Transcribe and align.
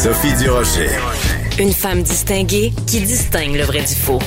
Sophie 0.00 0.32
Durocher. 0.34 0.90
Une 1.58 1.72
femme 1.72 2.04
distinguée 2.04 2.72
qui 2.86 3.00
distingue 3.00 3.56
le 3.56 3.64
vrai 3.64 3.80
du 3.80 3.96
faux. 3.96 4.20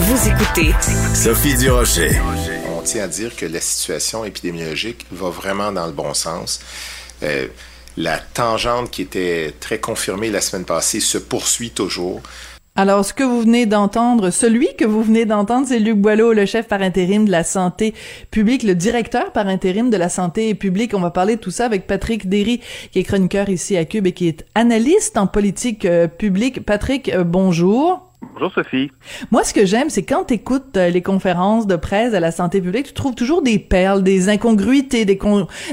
Vous 0.00 0.28
écoutez 0.28 0.74
Sophie 1.14 1.56
Durocher. 1.56 2.10
On 2.76 2.82
tient 2.82 3.04
à 3.04 3.08
dire 3.08 3.34
que 3.34 3.46
la 3.46 3.58
situation 3.62 4.26
épidémiologique 4.26 5.06
va 5.12 5.30
vraiment 5.30 5.72
dans 5.72 5.86
le 5.86 5.92
bon 5.92 6.12
sens. 6.12 6.60
Euh, 7.22 7.46
la 7.96 8.18
tangente 8.18 8.90
qui 8.90 9.00
était 9.00 9.54
très 9.58 9.80
confirmée 9.80 10.28
la 10.28 10.42
semaine 10.42 10.66
passée 10.66 11.00
se 11.00 11.16
poursuit 11.16 11.70
toujours. 11.70 12.20
Alors, 12.74 13.04
ce 13.04 13.12
que 13.12 13.22
vous 13.22 13.42
venez 13.42 13.66
d'entendre, 13.66 14.30
celui 14.30 14.74
que 14.78 14.86
vous 14.86 15.02
venez 15.02 15.26
d'entendre, 15.26 15.66
c'est 15.68 15.78
Luc 15.78 15.98
Boileau, 15.98 16.32
le 16.32 16.46
chef 16.46 16.68
par 16.68 16.80
intérim 16.80 17.26
de 17.26 17.30
la 17.30 17.44
santé 17.44 17.92
publique, 18.30 18.62
le 18.62 18.74
directeur 18.74 19.30
par 19.32 19.46
intérim 19.46 19.90
de 19.90 19.98
la 19.98 20.08
santé 20.08 20.54
publique. 20.54 20.94
On 20.94 21.00
va 21.00 21.10
parler 21.10 21.36
de 21.36 21.40
tout 21.42 21.50
ça 21.50 21.66
avec 21.66 21.86
Patrick 21.86 22.30
Derry, 22.30 22.62
qui 22.90 23.00
est 23.00 23.02
chroniqueur 23.02 23.50
ici 23.50 23.76
à 23.76 23.84
Cube 23.84 24.06
et 24.06 24.12
qui 24.12 24.26
est 24.26 24.46
analyste 24.54 25.18
en 25.18 25.26
politique 25.26 25.84
euh, 25.84 26.08
publique. 26.08 26.64
Patrick, 26.64 27.10
euh, 27.10 27.24
bonjour. 27.24 28.11
Bonjour 28.42 28.54
Sophie. 28.54 28.90
Moi, 29.30 29.44
ce 29.44 29.54
que 29.54 29.64
j'aime, 29.64 29.88
c'est 29.88 30.04
quand 30.04 30.24
tu 30.24 30.34
écoutes 30.34 30.76
euh, 30.76 30.88
les 30.88 31.00
conférences 31.00 31.68
de 31.68 31.76
presse 31.76 32.12
à 32.12 32.18
la 32.18 32.32
santé 32.32 32.60
publique, 32.60 32.86
tu 32.86 32.92
trouves 32.92 33.14
toujours 33.14 33.40
des 33.40 33.60
perles, 33.60 34.02
des 34.02 34.28
incongruités, 34.28 35.04
des, 35.04 35.16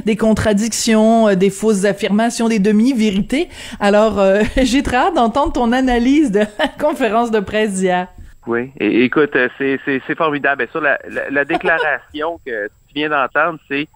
des 0.05 0.15
contradictions, 0.15 1.29
euh, 1.29 1.33
des 1.33 1.49
fausses 1.49 1.85
affirmations, 1.85 2.47
des 2.47 2.59
demi-vérités. 2.59 3.49
Alors, 3.79 4.19
euh, 4.19 4.43
j'ai 4.57 4.83
très 4.83 4.97
hâte 4.97 5.15
d'entendre 5.15 5.53
ton 5.53 5.71
analyse 5.71 6.29
de 6.31 6.41
la 6.41 6.67
conférence 6.79 7.31
de 7.31 7.39
presse 7.39 7.73
d'hier. 7.73 8.07
Oui, 8.45 8.69
et, 8.79 9.03
écoute, 9.03 9.35
c'est 9.57 10.15
formidable. 10.15 10.67
Sur 10.69 10.81
la, 10.81 10.99
la 11.31 11.45
déclaration 11.55 12.39
que 12.45 12.67
tu 12.67 12.93
viens 12.93 13.09
d'entendre, 13.09 13.57
c'est 13.67 13.87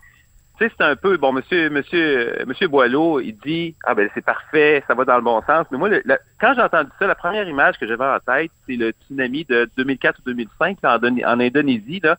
c'est 0.69 0.83
un 0.83 0.95
peu, 0.95 1.17
bon, 1.17 1.33
monsieur, 1.33 1.69
monsieur, 1.69 2.43
monsieur 2.45 2.67
Boileau, 2.67 3.19
il 3.19 3.33
dit, 3.37 3.75
ah 3.83 3.95
ben 3.95 4.09
c'est 4.13 4.23
parfait, 4.23 4.83
ça 4.87 4.93
va 4.93 5.05
dans 5.05 5.15
le 5.15 5.21
bon 5.21 5.41
sens. 5.41 5.65
Mais 5.71 5.77
moi, 5.77 5.89
quand 6.39 6.53
j'ai 6.53 6.61
entendu 6.61 6.89
ça, 6.99 7.07
la 7.07 7.15
première 7.15 7.47
image 7.47 7.77
que 7.77 7.87
j'avais 7.87 8.05
en 8.05 8.19
tête, 8.19 8.51
c'est 8.67 8.75
le 8.75 8.91
tsunami 8.91 9.45
de 9.45 9.69
2004 9.77 10.19
ou 10.19 10.21
2005 10.25 10.77
en, 10.83 11.39
Indonésie. 11.39 12.01
Là. 12.03 12.17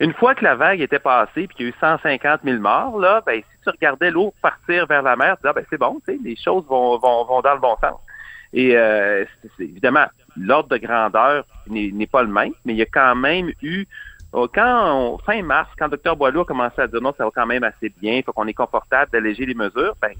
Une 0.00 0.12
fois 0.14 0.34
que 0.34 0.44
la 0.44 0.54
vague 0.54 0.80
était 0.80 0.98
passée, 0.98 1.46
puis 1.46 1.56
qu'il 1.56 1.66
y 1.66 1.68
a 1.68 1.72
eu 1.72 1.74
150 1.80 2.40
000 2.44 2.58
morts, 2.58 2.98
là, 2.98 3.22
ben 3.24 3.40
si 3.40 3.62
tu 3.62 3.70
regardais 3.70 4.10
l'eau 4.10 4.32
partir 4.40 4.86
vers 4.86 5.02
la 5.02 5.16
mer, 5.16 5.36
tu 5.36 5.42
dis, 5.42 5.48
ah 5.48 5.52
ben 5.52 5.64
c'est 5.68 5.78
bon, 5.78 6.00
tu 6.06 6.12
sais, 6.12 6.20
les 6.22 6.36
choses 6.36 6.64
vont, 6.66 6.98
vont, 6.98 7.24
vont 7.24 7.40
dans 7.40 7.54
le 7.54 7.60
bon 7.60 7.76
sens. 7.80 8.00
Et 8.52 8.76
euh, 8.76 9.24
évidemment, 9.58 10.06
l'ordre 10.36 10.68
de 10.68 10.76
grandeur 10.76 11.44
n'est 11.68 12.06
pas 12.06 12.22
le 12.22 12.28
même, 12.28 12.52
mais 12.64 12.74
il 12.74 12.78
y 12.78 12.82
a 12.82 12.86
quand 12.86 13.14
même 13.14 13.50
eu 13.62 13.86
euh, 14.34 14.46
quand 14.54 15.18
fin 15.26 15.42
mars, 15.42 15.68
quand 15.78 15.88
le 15.88 15.96
Dr 15.96 16.16
Boileau 16.16 16.40
a 16.40 16.44
commencé 16.44 16.80
à 16.80 16.86
dire 16.86 17.00
non, 17.00 17.12
ça 17.16 17.24
va 17.24 17.30
quand 17.34 17.46
même 17.46 17.64
assez 17.64 17.92
bien, 18.00 18.14
il 18.14 18.22
faut 18.22 18.32
qu'on 18.32 18.46
est 18.46 18.54
confortable 18.54 19.10
d'alléger 19.12 19.46
les 19.46 19.54
mesures, 19.54 19.94
ben 20.00 20.12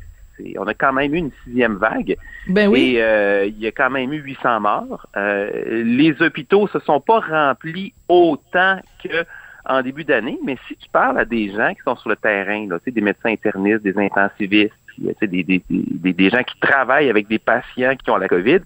on 0.59 0.67
a 0.67 0.75
quand 0.75 0.93
même 0.93 1.15
eu 1.15 1.19
une 1.19 1.31
sixième 1.45 1.77
vague. 1.77 2.17
Ben 2.49 2.69
oui. 2.69 2.95
Et 2.95 3.03
euh, 3.03 3.47
il 3.47 3.59
y 3.59 3.67
a 3.67 3.73
quand 3.73 3.91
même 3.91 4.13
eu 4.13 4.21
800 4.21 4.61
morts. 4.61 5.07
Euh, 5.17 5.83
les 5.85 6.21
hôpitaux 6.21 6.67
se 6.69 6.79
sont 6.81 7.01
pas 7.01 7.21
remplis 7.21 7.93
autant 8.09 8.79
que 9.03 9.25
en 9.65 9.81
début 9.81 10.03
d'année, 10.03 10.39
mais 10.45 10.57
si 10.67 10.75
tu 10.75 10.89
parles 10.89 11.19
à 11.19 11.25
des 11.25 11.53
gens 11.53 11.73
qui 11.73 11.83
sont 11.85 11.95
sur 11.95 12.09
le 12.09 12.17
terrain, 12.17 12.67
là, 12.69 12.79
des 12.85 13.01
médecins 13.01 13.31
internistes, 13.31 13.83
des 13.83 13.97
intensivistes, 13.97 14.73
des, 14.99 15.45
des, 15.45 15.63
des, 15.71 16.13
des, 16.13 16.31
gens 16.31 16.43
qui 16.43 16.59
travaillent 16.59 17.09
avec 17.09 17.29
des 17.29 17.39
patients 17.39 17.95
qui 17.95 18.11
ont 18.11 18.17
la 18.17 18.27
COVID, 18.27 18.59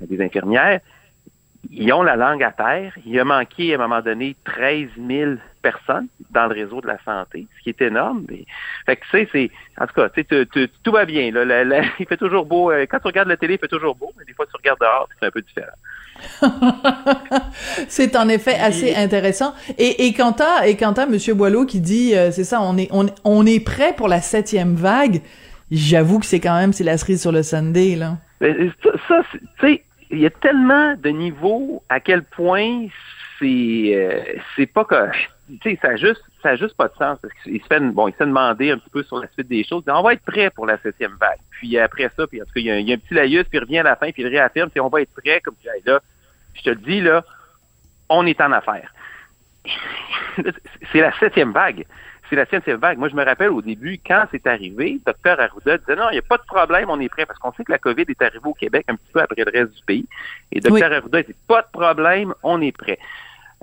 des 0.00 0.24
infirmières, 0.24 0.80
ils 1.70 1.92
ont 1.92 2.02
la 2.02 2.16
langue 2.16 2.42
à 2.42 2.52
terre. 2.52 2.92
Il 3.04 3.18
a 3.18 3.24
manqué 3.24 3.72
à 3.72 3.76
un 3.76 3.78
moment 3.78 4.00
donné 4.00 4.36
13 4.44 4.88
000 4.96 5.32
personnes 5.62 6.06
dans 6.30 6.46
le 6.46 6.54
réseau 6.54 6.80
de 6.80 6.86
la 6.86 6.98
santé, 7.04 7.46
ce 7.58 7.62
qui 7.62 7.70
est 7.70 7.82
énorme. 7.82 8.24
Mais, 8.28 8.44
fait 8.84 8.96
que 8.96 9.02
tu 9.02 9.10
sais, 9.10 9.28
c'est 9.32 9.50
en 9.80 9.86
tout 9.86 9.94
cas, 9.94 10.08
tu, 10.10 10.24
tu, 10.24 10.68
tout 10.82 10.92
va 10.92 11.04
bien. 11.04 11.30
Là, 11.32 11.82
il 11.98 12.06
fait 12.06 12.16
toujours 12.16 12.44
beau. 12.44 12.70
Euh, 12.70 12.86
quand 12.88 12.98
tu 12.98 13.06
regardes 13.06 13.28
la 13.28 13.36
télé, 13.36 13.54
il 13.54 13.58
fait 13.58 13.68
toujours 13.68 13.94
beau, 13.96 14.12
mais 14.18 14.24
des 14.24 14.32
fois 14.32 14.46
tu 14.46 14.56
regardes 14.56 14.80
dehors, 14.80 15.08
c'est 15.18 15.26
un 15.26 15.30
peu 15.30 15.42
différent. 15.42 15.76
c'est 17.88 18.16
en 18.16 18.28
effet 18.28 18.54
assez 18.54 18.94
intéressant. 18.94 19.54
Et, 19.76 20.06
et 20.06 20.12
quant 20.14 20.36
à 20.38 20.66
et 20.66 20.76
quant 20.76 20.92
à 20.92 21.06
Monsieur 21.06 21.34
Boileau 21.34 21.66
qui 21.66 21.80
dit, 21.80 22.14
euh, 22.14 22.30
c'est 22.30 22.44
ça, 22.44 22.60
on 22.60 22.76
est 22.78 22.88
on, 22.92 23.06
on 23.24 23.44
est 23.44 23.64
prêt 23.64 23.94
pour 23.94 24.08
la 24.08 24.20
septième 24.20 24.74
vague. 24.74 25.20
J'avoue 25.70 26.20
que 26.20 26.26
c'est 26.26 26.40
quand 26.40 26.56
même 26.58 26.72
c'est 26.72 26.84
la 26.84 26.96
cerise 26.96 27.20
sur 27.20 27.32
le 27.32 27.42
Sunday 27.42 27.96
là. 27.96 28.18
ça, 28.40 28.90
ça 29.08 29.22
tu 29.32 29.40
sais 29.60 29.82
il 30.10 30.20
y 30.20 30.26
a 30.26 30.30
tellement 30.30 30.94
de 30.94 31.08
niveaux 31.10 31.82
à 31.88 32.00
quel 32.00 32.22
point 32.22 32.86
c'est 33.38 33.92
euh, 33.94 34.38
c'est 34.54 34.66
pas 34.66 34.84
que 34.84 34.94
ça 34.94 35.88
a 35.88 35.96
juste 35.96 36.22
ça 36.42 36.50
a 36.50 36.56
juste 36.56 36.76
pas 36.76 36.88
de 36.88 36.94
sens 36.94 37.18
parce 37.20 37.34
se 37.44 37.66
fait 37.66 37.80
bon 37.80 38.08
il 38.08 38.14
s'est 38.14 38.26
demandé 38.26 38.70
un 38.70 38.78
petit 38.78 38.90
peu 38.90 39.02
sur 39.02 39.18
la 39.18 39.28
suite 39.32 39.48
des 39.48 39.64
choses. 39.64 39.82
On 39.86 40.02
va 40.02 40.14
être 40.14 40.24
prêt 40.24 40.50
pour 40.50 40.66
la 40.66 40.78
septième 40.78 41.16
vague. 41.20 41.38
Puis 41.50 41.78
après 41.78 42.10
ça 42.16 42.26
puis 42.26 42.40
en 42.40 42.44
tout 42.44 42.52
cas 42.54 42.60
il 42.60 42.66
y 42.66 42.92
a, 42.92 42.94
un 42.94 42.98
petit 42.98 43.14
laïus 43.14 43.44
puis 43.44 43.58
il 43.58 43.60
revient 43.60 43.78
à 43.78 43.84
la 43.84 43.96
fin 43.96 44.10
puis 44.12 44.22
il 44.22 44.28
réaffirme 44.28 44.70
puis 44.70 44.80
on 44.80 44.88
va 44.88 45.02
être 45.02 45.12
prêt 45.12 45.40
comme 45.40 45.56
tu 45.60 45.68
là. 45.86 46.00
Je 46.54 46.62
te 46.62 46.70
le 46.70 46.76
dis 46.76 47.00
là 47.00 47.24
on 48.08 48.26
est 48.26 48.40
en 48.40 48.52
affaire 48.52 48.92
c'est 50.92 51.00
la 51.00 51.12
septième 51.18 51.52
vague 51.52 51.84
c'est 52.28 52.36
la 52.36 52.46
septième 52.46 52.78
vague. 52.78 52.98
Moi, 52.98 53.08
je 53.08 53.14
me 53.14 53.24
rappelle 53.24 53.50
au 53.50 53.62
début, 53.62 53.98
quand 54.04 54.24
c'est 54.30 54.46
arrivé, 54.46 55.00
Dr 55.06 55.40
Arruda 55.40 55.78
disait 55.78 55.96
non, 55.96 56.08
il 56.10 56.14
n'y 56.14 56.18
a 56.18 56.22
pas 56.22 56.38
de 56.38 56.44
problème, 56.44 56.90
on 56.90 57.00
est 57.00 57.08
prêt, 57.08 57.26
parce 57.26 57.38
qu'on 57.38 57.52
sait 57.52 57.64
que 57.64 57.72
la 57.72 57.78
COVID 57.78 58.04
est 58.08 58.22
arrivée 58.22 58.44
au 58.44 58.54
Québec 58.54 58.84
un 58.88 58.96
petit 58.96 59.12
peu 59.12 59.20
après 59.20 59.44
le 59.44 59.50
reste 59.52 59.74
du 59.74 59.82
pays. 59.84 60.06
Et 60.52 60.60
Dr 60.60 60.92
Arruda 60.92 61.22
dit 61.22 61.34
pas 61.46 61.62
de 61.62 61.68
problème, 61.72 62.34
on 62.42 62.60
est 62.60 62.76
prêt. 62.76 62.98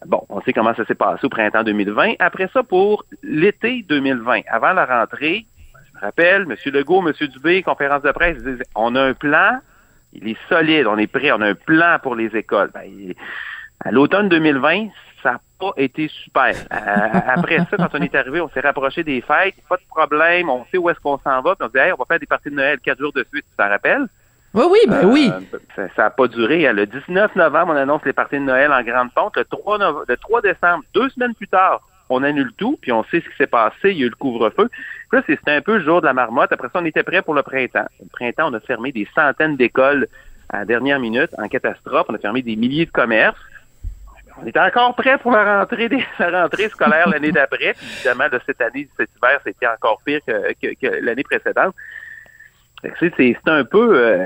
Bon, 0.06 0.26
on 0.30 0.42
sait 0.42 0.54
comment 0.54 0.74
ça 0.74 0.86
s'est 0.86 0.96
passé 0.96 1.26
au 1.26 1.30
printemps 1.30 1.64
2020. 1.64 2.14
Après 2.20 2.50
ça, 2.54 2.64
pour 2.64 3.06
l'été 3.22 3.84
2020, 3.88 4.42
avant 4.48 4.74
la 4.74 4.86
rentrée, 4.86 5.46
je 5.88 5.98
me 5.98 6.02
rappelle, 6.02 6.42
M. 6.50 6.56
Legault, 6.74 7.08
M. 7.08 7.28
Dubé, 7.28 7.64
conférence 7.64 8.02
de 8.02 8.12
presse, 8.12 8.38
ils 8.40 8.44
disaient, 8.44 8.66
on 8.76 8.96
a 8.96 9.02
un 9.02 9.14
plan, 9.14 9.60
il 10.14 10.28
est 10.28 10.38
solide, 10.50 10.88
on 10.88 10.98
est 10.98 11.08
prêt, 11.08 11.32
on 11.32 11.42
a 11.42 11.50
un 11.50 11.56
plan 11.56 11.98
pour 12.02 12.16
les 12.16 12.36
écoles. 12.36 12.72
Ben, 12.74 13.14
à 13.86 13.92
l'automne 13.92 14.30
2020, 14.30 14.88
ça 14.88 14.88
n'a 14.88 14.90
pas 15.64 15.82
été 15.82 16.08
super. 16.08 16.56
Euh, 16.56 17.20
après 17.28 17.60
ça, 17.60 17.78
quand 17.78 17.90
on 17.94 18.02
est 18.02 18.16
arrivé, 18.16 18.42
on 18.42 18.50
s'est 18.50 18.60
rapproché 18.60 19.04
des 19.04 19.22
fêtes, 19.22 19.56
pas 19.68 19.78
de 19.78 19.88
problème, 19.90 20.50
on 20.50 20.66
sait 20.72 20.78
où 20.78 20.90
est-ce 20.90 21.00
qu'on 21.00 21.18
s'en 21.20 21.42
va, 21.42 21.56
puis 21.56 21.68
on 21.68 21.68
se 21.68 21.74
dit, 21.74 21.92
on 21.94 21.98
va 21.98 22.06
faire 22.08 22.20
des 22.20 22.26
parties 22.26 22.50
de 22.50 22.56
Noël 22.56 22.80
quatre 22.80 23.00
jours 23.00 23.14
de 23.14 23.26
suite, 23.32 23.46
tu 23.50 23.58
t'en 23.58 23.70
rappelles? 23.70 24.08
Oui, 24.54 24.66
oui, 24.70 24.80
ben 24.88 25.06
oui. 25.06 25.32
Euh, 25.80 25.88
ça 25.96 26.04
n'a 26.04 26.10
pas 26.12 26.28
duré. 26.28 26.72
Le 26.72 26.86
19 26.86 27.36
novembre, 27.36 27.74
on 27.74 27.76
annonce 27.76 28.06
les 28.06 28.14
parties 28.14 28.36
de 28.36 28.42
Noël 28.42 28.72
en 28.72 28.84
grande 28.84 29.12
pompe. 29.12 29.36
Le 29.36 29.46
3, 29.46 30.06
le 30.08 30.18
3 30.18 30.42
décembre, 30.42 30.84
deux 30.94 31.10
semaines 31.10 31.34
plus 31.34 31.48
tard, 31.48 31.82
on 32.10 32.22
annule 32.22 32.52
tout, 32.56 32.78
puis 32.80 32.92
on 32.92 33.04
sait 33.06 33.22
ce 33.22 33.30
qui 33.30 33.36
s'est 33.38 33.48
passé. 33.48 33.92
Il 33.92 33.98
y 33.98 34.04
a 34.04 34.06
eu 34.06 34.10
le 34.10 34.16
couvre-feu. 34.16 34.70
Là, 35.12 35.24
c'était 35.26 35.52
un 35.52 35.62
peu 35.62 35.78
le 35.78 35.84
jour 35.84 36.02
de 36.02 36.06
la 36.06 36.14
marmotte. 36.14 36.52
Après 36.52 36.68
ça, 36.68 36.80
on 36.82 36.86
était 36.86 37.04
prêt 37.04 37.24
pour 37.24 37.34
le 37.34 37.42
printemps. 37.42 37.88
Le 38.00 38.10
printemps, 38.12 38.52
on 38.52 38.54
a 38.54 38.60
fermé 38.60 38.92
des 38.92 39.08
centaines 39.16 39.56
d'écoles 39.56 40.08
à 40.50 40.60
la 40.60 40.66
dernière 40.66 41.00
minute 41.00 41.32
en 41.40 41.48
catastrophe. 41.48 42.06
On 42.10 42.16
a 42.16 42.20
fermé 42.20 42.44
des 42.44 42.56
milliers 42.56 42.86
de 42.86 42.92
commerces 42.92 43.40
on 44.42 44.48
était 44.48 44.60
encore 44.60 44.96
prêt 44.96 45.18
pour 45.18 45.32
la 45.32 45.60
rentrée, 45.60 45.90
des, 45.90 46.04
la 46.20 46.44
rentrée 46.44 46.70
scolaire 46.70 47.10
l'année 47.10 47.32
d'après. 47.32 47.76
Évidemment, 47.98 48.30
de 48.32 48.40
cette 48.46 48.62
année, 48.62 48.88
cet 48.98 49.10
hiver, 49.18 49.40
c'était 49.46 49.68
encore 49.68 50.02
pire 50.06 50.22
que, 50.26 50.88
l'année 51.02 51.24
précédente. 51.24 51.74
C'est 53.00 53.38
un 53.48 53.64
peu. 53.64 53.96
Euh, 53.96 54.26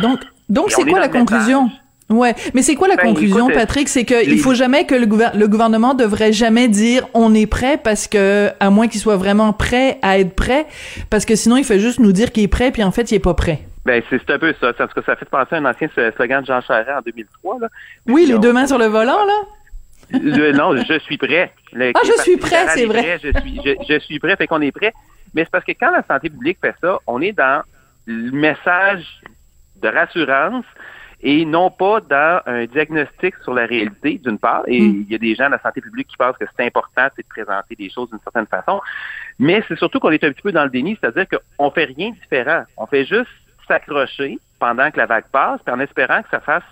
donc, 0.00 0.20
donc 0.48 0.72
c'est 0.72 0.84
quoi 0.84 0.98
la 0.98 1.08
conclusion? 1.08 1.70
Ouais, 2.08 2.34
mais 2.54 2.62
c'est 2.62 2.74
quoi 2.74 2.88
la 2.88 2.96
ben, 2.96 3.04
conclusion, 3.04 3.48
Patrick? 3.48 3.88
C'est 3.88 4.04
qu'il 4.04 4.38
faut 4.38 4.54
jamais 4.54 4.84
que 4.84 4.94
le, 4.94 5.06
le, 5.38 5.48
gouvernement 5.48 5.94
devrait 5.94 6.32
jamais 6.32 6.68
dire 6.68 7.06
on 7.14 7.32
est 7.34 7.46
prêt 7.46 7.78
parce 7.82 8.06
que 8.06 8.50
à 8.60 8.70
moins 8.70 8.88
qu'il 8.88 9.00
soit 9.00 9.16
vraiment 9.16 9.52
prêt 9.52 9.98
à 10.02 10.18
être 10.18 10.34
prêt, 10.34 10.66
parce 11.08 11.24
que 11.24 11.36
sinon 11.36 11.56
il 11.56 11.64
fait 11.64 11.78
juste 11.78 12.00
nous 12.00 12.12
dire 12.12 12.32
qu'il 12.32 12.42
est 12.42 12.48
prêt 12.48 12.70
puis 12.70 12.82
en 12.82 12.90
fait 12.90 13.10
il 13.12 13.14
est 13.14 13.20
pas 13.20 13.34
prêt. 13.34 13.60
Ben, 13.84 14.02
c'est 14.08 14.30
un 14.30 14.38
peu 14.38 14.54
ça. 14.60 14.72
Parce 14.72 14.92
que 14.92 15.02
ça 15.02 15.16
fait 15.16 15.28
penser 15.28 15.56
à 15.56 15.58
un 15.58 15.64
ancien 15.64 15.88
slogan 16.16 16.42
de 16.42 16.46
Jean 16.46 16.60
Charest 16.60 16.90
en 16.90 17.02
2003. 17.02 17.58
Là. 17.60 17.68
Oui, 18.06 18.26
les 18.26 18.38
deux 18.38 18.52
mains 18.52 18.66
sur 18.66 18.78
le 18.78 18.86
volant, 18.86 19.24
là? 19.24 19.40
non, 20.54 20.76
je 20.76 20.98
suis 21.00 21.16
prêt. 21.16 21.52
ah, 21.74 22.00
je 22.04 22.22
suis 22.22 22.36
prêt, 22.36 22.68
c'est 22.68 22.86
vrai. 22.86 23.18
je, 23.22 23.40
suis, 23.40 23.60
je, 23.88 23.98
suis 24.00 24.18
prêt, 24.18 24.36
fait 24.36 24.46
qu'on 24.46 24.60
est 24.60 24.72
prêt. 24.72 24.92
Mais 25.34 25.44
c'est 25.44 25.50
parce 25.50 25.64
que 25.64 25.72
quand 25.72 25.90
la 25.90 26.02
santé 26.02 26.28
publique 26.28 26.58
fait 26.60 26.74
ça, 26.80 26.98
on 27.06 27.20
est 27.20 27.32
dans 27.32 27.62
le 28.06 28.30
message 28.30 29.22
de 29.76 29.88
rassurance 29.88 30.64
et 31.22 31.44
non 31.44 31.70
pas 31.70 32.00
dans 32.00 32.42
un 32.46 32.66
diagnostic 32.66 33.34
sur 33.44 33.54
la 33.54 33.64
réalité, 33.64 34.18
d'une 34.18 34.38
part. 34.38 34.64
Et 34.66 34.80
mm. 34.80 35.04
il 35.06 35.12
y 35.12 35.14
a 35.14 35.18
des 35.18 35.34
gens 35.34 35.46
de 35.46 35.52
la 35.52 35.62
santé 35.62 35.80
publique 35.80 36.08
qui 36.08 36.16
pensent 36.16 36.36
que 36.36 36.44
c'est 36.56 36.66
important 36.66 37.06
de 37.16 37.24
présenter 37.28 37.76
des 37.76 37.88
choses 37.88 38.10
d'une 38.10 38.20
certaine 38.20 38.46
façon. 38.46 38.80
Mais 39.38 39.62
c'est 39.68 39.78
surtout 39.78 40.00
qu'on 40.00 40.10
est 40.10 40.24
un 40.24 40.32
petit 40.32 40.42
peu 40.42 40.52
dans 40.52 40.64
le 40.64 40.70
déni, 40.70 40.98
c'est-à-dire 41.00 41.26
qu'on 41.28 41.70
fait 41.70 41.84
rien 41.84 42.10
de 42.10 42.16
différent. 42.16 42.64
On 42.76 42.86
fait 42.86 43.04
juste 43.04 43.30
s'accrocher 43.72 44.38
pendant 44.58 44.90
que 44.90 44.98
la 44.98 45.06
vague 45.06 45.24
passe, 45.32 45.60
puis 45.64 45.74
en 45.74 45.80
espérant 45.80 46.22
que 46.22 46.28
ça 46.30 46.40
fasse 46.40 46.64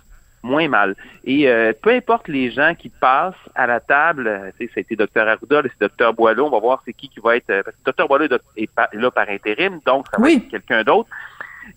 moins 0.42 0.68
mal. 0.68 0.96
Et 1.24 1.48
euh, 1.48 1.72
peu 1.82 1.90
importe 1.90 2.28
les 2.28 2.50
gens 2.50 2.74
qui 2.74 2.88
passent 2.88 3.34
à 3.54 3.66
la 3.66 3.80
table, 3.80 4.26
euh, 4.26 4.50
tu 4.58 4.66
sais, 4.66 4.72
c'était 4.74 4.96
Dr 4.96 5.28
Arruda, 5.28 5.62
c'est 5.62 5.98
Dr 5.98 6.12
Boileau, 6.14 6.46
on 6.46 6.50
va 6.50 6.60
voir 6.60 6.82
c'est 6.84 6.92
qui 6.92 7.08
qui 7.08 7.20
va 7.20 7.36
être... 7.36 7.50
Euh, 7.50 7.62
parce 7.62 7.76
que 7.76 7.90
Dr 7.90 8.08
Boileau 8.08 8.36
est 8.56 8.70
là 8.92 9.10
par 9.10 9.28
intérim, 9.28 9.80
donc 9.84 10.06
ça 10.10 10.20
va 10.20 10.30
être 10.30 10.48
quelqu'un 10.48 10.82
d'autre. 10.82 11.08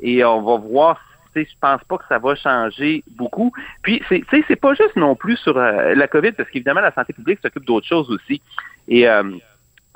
Et 0.02 0.24
on 0.24 0.42
va 0.42 0.58
voir 0.58 1.02
je 1.36 1.46
pense 1.60 1.84
pas 1.86 1.98
que 1.98 2.04
ça 2.08 2.20
va 2.20 2.36
changer 2.36 3.04
beaucoup. 3.18 3.52
Puis, 3.82 4.04
c'est, 4.08 4.24
c'est 4.48 4.56
pas 4.56 4.76
juste 4.76 4.96
non 4.96 5.16
plus 5.16 5.36
sur 5.38 5.58
la 5.58 6.08
COVID, 6.08 6.34
parce 6.34 6.48
qu'évidemment, 6.52 6.82
la 6.82 6.94
santé 6.94 7.12
publique 7.12 7.40
s'occupe 7.42 7.66
d'autres 7.66 7.88
choses 7.88 8.08
aussi. 8.12 8.40
Et 8.88 9.10
euh, 9.10 9.24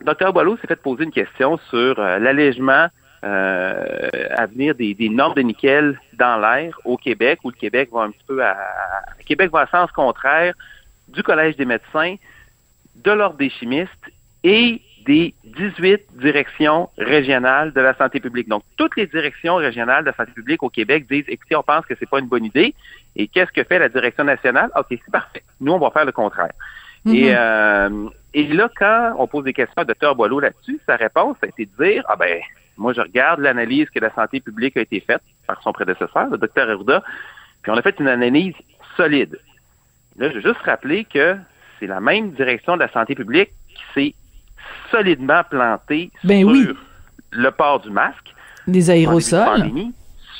Dr 0.01 0.33
Boileau 0.33 0.57
s'est 0.57 0.65
fait 0.65 0.81
poser 0.81 1.03
une 1.03 1.11
question 1.11 1.59
sur 1.69 1.93
l'allègement 1.99 2.87
euh, 3.23 4.09
à 4.35 4.45
venir 4.45 4.75
des, 4.75 4.95
normes 5.09 5.33
de 5.33 5.41
nickel 5.41 5.99
dans 6.13 6.39
l'air 6.39 6.77
au 6.85 6.97
Québec, 6.97 7.39
où 7.43 7.49
le 7.49 7.55
Québec 7.55 7.89
va 7.91 8.01
un 8.01 8.11
petit 8.11 8.23
peu 8.27 8.43
à, 8.43 8.55
Québec 9.25 9.51
va 9.51 9.61
à 9.61 9.67
sens 9.67 9.91
contraire 9.91 10.53
du 11.07 11.23
Collège 11.23 11.55
des 11.55 11.65
médecins, 11.65 12.15
de 12.95 13.11
l'Ordre 13.11 13.37
des 13.37 13.49
chimistes 13.49 13.91
et 14.43 14.81
des 15.05 15.33
18 15.45 16.01
directions 16.19 16.89
régionales 16.97 17.71
de 17.71 17.79
la 17.79 17.95
santé 17.95 18.19
publique. 18.19 18.49
Donc, 18.49 18.63
toutes 18.75 18.95
les 18.97 19.07
directions 19.07 19.55
régionales 19.55 20.03
de 20.03 20.09
la 20.09 20.15
santé 20.15 20.33
publique 20.33 20.61
au 20.63 20.69
Québec 20.69 21.05
disent, 21.09 21.25
écoutez, 21.27 21.55
on 21.55 21.63
pense 21.63 21.85
que 21.85 21.95
c'est 21.97 22.09
pas 22.09 22.19
une 22.19 22.27
bonne 22.27 22.45
idée. 22.45 22.75
Et 23.15 23.27
qu'est-ce 23.27 23.51
que 23.51 23.63
fait 23.63 23.79
la 23.79 23.89
direction 23.89 24.25
nationale? 24.25 24.69
OK, 24.75 24.87
c'est 24.89 25.11
parfait. 25.11 25.43
Nous, 25.61 25.71
on 25.71 25.79
va 25.79 25.91
faire 25.91 26.05
le 26.05 26.11
contraire. 26.11 26.51
et, 27.05 27.09
mm-hmm. 27.09 27.35
euh, 27.35 28.09
et 28.33 28.43
là, 28.47 28.69
quand 28.75 29.15
on 29.17 29.27
pose 29.27 29.45
des 29.45 29.53
questions 29.53 29.81
à 29.81 29.85
Dr. 29.85 30.13
Boileau 30.13 30.39
là-dessus, 30.39 30.79
sa 30.85 30.95
réponse 30.95 31.37
a 31.41 31.47
été 31.47 31.65
de 31.65 31.83
dire, 31.83 32.03
ah 32.07 32.15
ben, 32.15 32.39
moi, 32.77 32.93
je 32.93 33.01
regarde 33.01 33.39
l'analyse 33.39 33.89
que 33.89 33.99
la 33.99 34.13
santé 34.13 34.39
publique 34.39 34.77
a 34.77 34.81
été 34.81 34.99
faite 34.99 35.23
par 35.47 35.61
son 35.63 35.73
prédécesseur, 35.73 36.27
le 36.29 36.37
Dr. 36.37 36.69
Arruda, 36.69 37.03
puis 37.61 37.71
on 37.71 37.75
a 37.75 37.81
fait 37.81 37.99
une 37.99 38.07
analyse 38.07 38.53
solide. 38.95 39.39
Là, 40.17 40.29
je 40.29 40.35
veux 40.35 40.41
juste 40.41 40.61
rappeler 40.63 41.05
que 41.05 41.37
c'est 41.79 41.87
la 41.87 41.99
même 41.99 42.31
direction 42.31 42.75
de 42.75 42.81
la 42.81 42.91
santé 42.91 43.15
publique 43.15 43.51
qui 43.69 43.83
s'est 43.93 44.15
solidement 44.91 45.43
planté 45.49 46.11
ben 46.23 46.47
sur 46.47 46.75
le 47.31 47.51
port 47.51 47.79
du 47.81 47.89
masque. 47.89 48.33
Les 48.67 48.89
aérosols. 48.89 49.71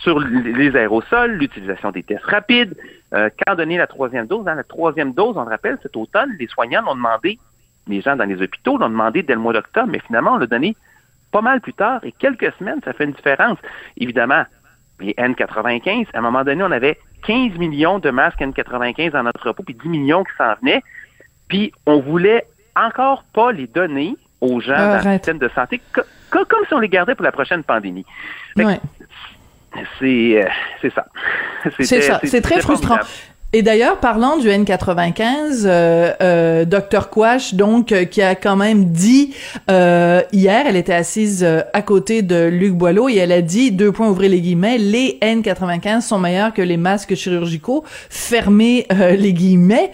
sur 0.02 0.20
les 0.20 0.76
aérosols, 0.76 1.34
l'utilisation 1.34 1.92
des 1.92 2.04
tests 2.04 2.26
rapides. 2.26 2.76
Euh, 3.14 3.30
quand 3.46 3.56
donner 3.56 3.78
la 3.78 3.88
troisième 3.88 4.28
dose, 4.28 4.46
dans 4.46 4.54
la 4.54 4.64
troisième 4.64 5.14
dose, 5.14 5.38
on 5.38 5.44
le 5.44 5.50
rappelle, 5.50 5.78
cet 5.82 5.96
automne, 5.96 6.32
les 6.40 6.48
soignants 6.48 6.82
l'ont 6.82 6.96
demandé, 6.96 7.40
les 7.88 8.02
gens 8.02 8.16
dans 8.16 8.26
les 8.26 8.42
hôpitaux 8.42 8.78
l'ont 8.78 8.90
demandé 8.90 9.24
dès 9.24 9.34
le 9.34 9.40
mois 9.40 9.54
d'octobre, 9.54 9.88
mais 9.90 10.00
finalement, 10.00 10.34
on 10.34 10.38
l'a 10.38 10.48
donné 10.48 10.76
pas 11.38 11.42
mal 11.42 11.62
plus 11.62 11.74
tard. 11.74 12.00
Et 12.04 12.12
quelques 12.12 12.52
semaines, 12.58 12.80
ça 12.84 12.94
fait 12.94 13.04
une 13.04 13.12
différence. 13.12 13.60
Évidemment, 13.98 14.44
les 15.00 15.14
N95, 15.14 16.08
à 16.12 16.18
un 16.18 16.22
moment 16.22 16.44
donné, 16.44 16.64
on 16.64 16.72
avait 16.72 16.98
15 17.28 17.60
millions 17.60 18.00
de 18.00 18.10
masques 18.10 18.40
N95 18.40 19.12
dans 19.12 19.22
notre 19.22 19.48
repos, 19.48 19.62
puis 19.62 19.76
10 19.76 19.88
millions 19.88 20.24
qui 20.24 20.32
s'en 20.36 20.56
venaient. 20.62 20.82
Puis 21.48 21.72
on 21.86 22.00
voulait 22.00 22.48
encore 22.76 23.24
pas 23.34 23.52
les 23.52 23.68
donner 23.68 24.18
aux 24.42 24.60
gens 24.60 24.78
dans 24.78 25.04
le 25.04 25.18
système 25.18 25.38
de 25.38 25.50
santé, 25.50 25.80
comme 26.32 26.66
si 26.68 26.74
on 26.74 26.80
les 26.80 26.90
gardait 26.90 27.14
pour 27.14 27.24
la 27.24 27.32
prochaine 27.32 27.64
pandémie. 27.64 28.06
Ouais. 28.56 28.80
C'est 30.00 30.44
euh, 30.44 30.50
c'est 30.82 30.94
ça. 30.94 31.06
C'est 31.80 32.02
ça. 32.02 32.20
C'est 32.24 32.42
très 32.42 32.62
frustrant. 32.62 32.98
Et 33.54 33.62
d'ailleurs, 33.62 34.02
parlant 34.02 34.38
du 34.38 34.50
N95, 34.50 35.64
euh, 35.64 36.12
euh, 36.22 36.66
Dr 36.66 37.10
Quash, 37.10 37.54
donc, 37.54 37.94
euh, 37.94 38.04
qui 38.04 38.22
a 38.22 38.36
quand 38.36 38.58
même 38.58 38.86
dit 38.92 39.34
euh, 39.72 40.22
hier, 40.34 40.66
elle 40.68 40.76
était 40.76 40.94
assise 40.94 41.48
à 41.74 41.82
côté 41.82 42.24
de 42.24 42.48
Luc 42.48 42.74
Boileau 42.74 43.08
et 43.08 43.16
elle 43.16 43.32
a 43.32 43.42
dit, 43.42 43.72
deux 43.72 43.94
points 43.94 44.10
ouvrez 44.10 44.28
les 44.28 44.42
guillemets, 44.42 44.78
les 44.78 45.18
N95 45.22 46.02
sont 46.02 46.20
meilleurs 46.20 46.54
que 46.54 46.62
les 46.62 46.76
masques 46.76 47.16
chirurgicaux, 47.16 47.86
fermez 48.10 48.86
les 49.18 49.32
guillemets 49.34 49.92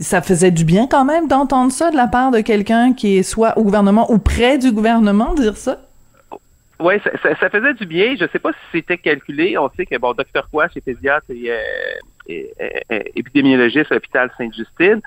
ça 0.00 0.20
faisait 0.20 0.50
du 0.50 0.64
bien 0.64 0.88
quand 0.88 1.04
même 1.04 1.28
d'entendre 1.28 1.70
ça 1.70 1.90
de 1.90 1.96
la 1.96 2.08
part 2.08 2.32
de 2.32 2.40
quelqu'un 2.40 2.92
qui 2.92 3.18
est 3.18 3.22
soit 3.22 3.56
au 3.56 3.62
gouvernement 3.62 4.10
ou 4.10 4.18
près 4.18 4.58
du 4.58 4.72
gouvernement 4.72 5.32
dire 5.34 5.56
ça? 5.56 5.78
Oui, 6.80 6.94
ça, 7.22 7.50
faisait 7.50 7.74
du 7.74 7.86
bien. 7.86 8.16
Je 8.18 8.24
ne 8.24 8.28
sais 8.28 8.38
pas 8.38 8.52
si 8.52 8.58
c'était 8.72 8.98
calculé. 8.98 9.56
On 9.56 9.70
sait 9.76 9.86
que, 9.86 9.96
bon, 9.98 10.12
Dr. 10.12 10.48
Quash 10.50 10.76
est 10.76 10.80
pédiatre 10.80 11.26
et, 11.30 11.50
euh, 11.50 13.00
épidémiologiste 13.14 13.92
à 13.92 13.94
l'hôpital 13.94 14.30
Sainte-Justine. 14.36 15.00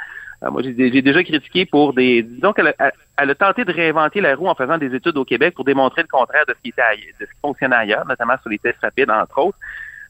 Euh, 0.43 0.51
moi, 0.51 0.61
j'ai 0.61 1.01
déjà 1.01 1.23
critiqué 1.23 1.65
pour 1.65 1.93
des... 1.93 2.23
Disons 2.23 2.53
qu'elle 2.53 2.73
a, 2.77 2.91
elle 3.17 3.29
a 3.29 3.35
tenté 3.35 3.65
de 3.65 3.71
réinventer 3.71 4.21
la 4.21 4.35
roue 4.35 4.47
en 4.47 4.55
faisant 4.55 4.77
des 4.77 4.93
études 4.93 5.17
au 5.17 5.25
Québec 5.25 5.55
pour 5.55 5.65
démontrer 5.65 6.01
le 6.01 6.07
contraire 6.07 6.45
de 6.47 6.53
ce 6.53 6.61
qui, 6.61 6.69
était 6.69 6.81
de 7.19 7.25
ce 7.25 7.31
qui 7.31 7.39
fonctionnait 7.41 7.75
ailleurs, 7.75 8.05
notamment 8.05 8.35
sur 8.41 8.49
les 8.49 8.59
tests 8.59 8.79
rapides, 8.81 9.09
entre 9.09 9.37
autres. 9.39 9.57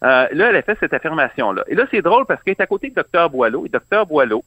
Euh, 0.04 0.28
là, 0.31 0.50
elle 0.50 0.56
a 0.56 0.62
fait 0.62 0.78
cette 0.80 0.94
affirmation-là. 0.94 1.63
Et 1.68 1.75
là, 1.75 1.86
c'est 1.90 2.02
drôle 2.02 2.25
parce 2.25 2.42
qu'elle 2.44 2.56
est 2.57 2.62
à 2.62 2.68
côté 2.68 2.90
de 2.90 2.96
Dr. 3.02 3.30
Boileau. 3.30 3.66
Et 3.66 3.69
Dr. 3.69 4.06
Boileau, 4.06 4.44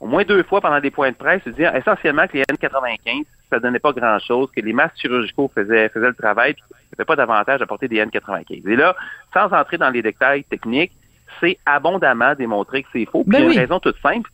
au 0.00 0.06
moins 0.06 0.24
deux 0.24 0.42
fois 0.42 0.60
pendant 0.60 0.80
des 0.80 0.90
points 0.90 1.10
de 1.10 1.16
presse, 1.16 1.42
se 1.44 1.50
dire 1.50 1.74
essentiellement 1.76 2.26
que 2.26 2.38
les 2.38 2.44
N95, 2.44 3.24
ça 3.50 3.60
donnait 3.60 3.78
pas 3.78 3.92
grand-chose, 3.92 4.48
que 4.54 4.60
les 4.62 4.72
masques 4.72 4.96
chirurgicaux 4.96 5.50
faisaient, 5.54 5.90
faisaient 5.90 6.08
le 6.08 6.14
travail, 6.14 6.54
puis 6.54 6.62
qu'il 6.62 6.76
n'y 6.76 6.94
avait 6.98 7.04
pas 7.04 7.16
d'avantage 7.16 7.60
à 7.60 7.66
porter 7.66 7.86
des 7.86 8.02
N95. 8.02 8.66
Et 8.66 8.76
là, 8.76 8.96
sans 9.34 9.52
entrer 9.52 9.76
dans 9.76 9.90
les 9.90 10.00
détails 10.00 10.44
techniques, 10.44 10.92
c'est 11.38 11.58
abondamment 11.66 12.34
démontré 12.34 12.82
que 12.82 12.88
c'est 12.92 13.04
faux. 13.04 13.24
Puis 13.24 13.32
ben 13.32 13.38
il 13.38 13.44
y 13.44 13.48
a 13.48 13.52
une 13.52 13.58
raison 13.58 13.78
toute 13.78 14.00
simple. 14.02 14.30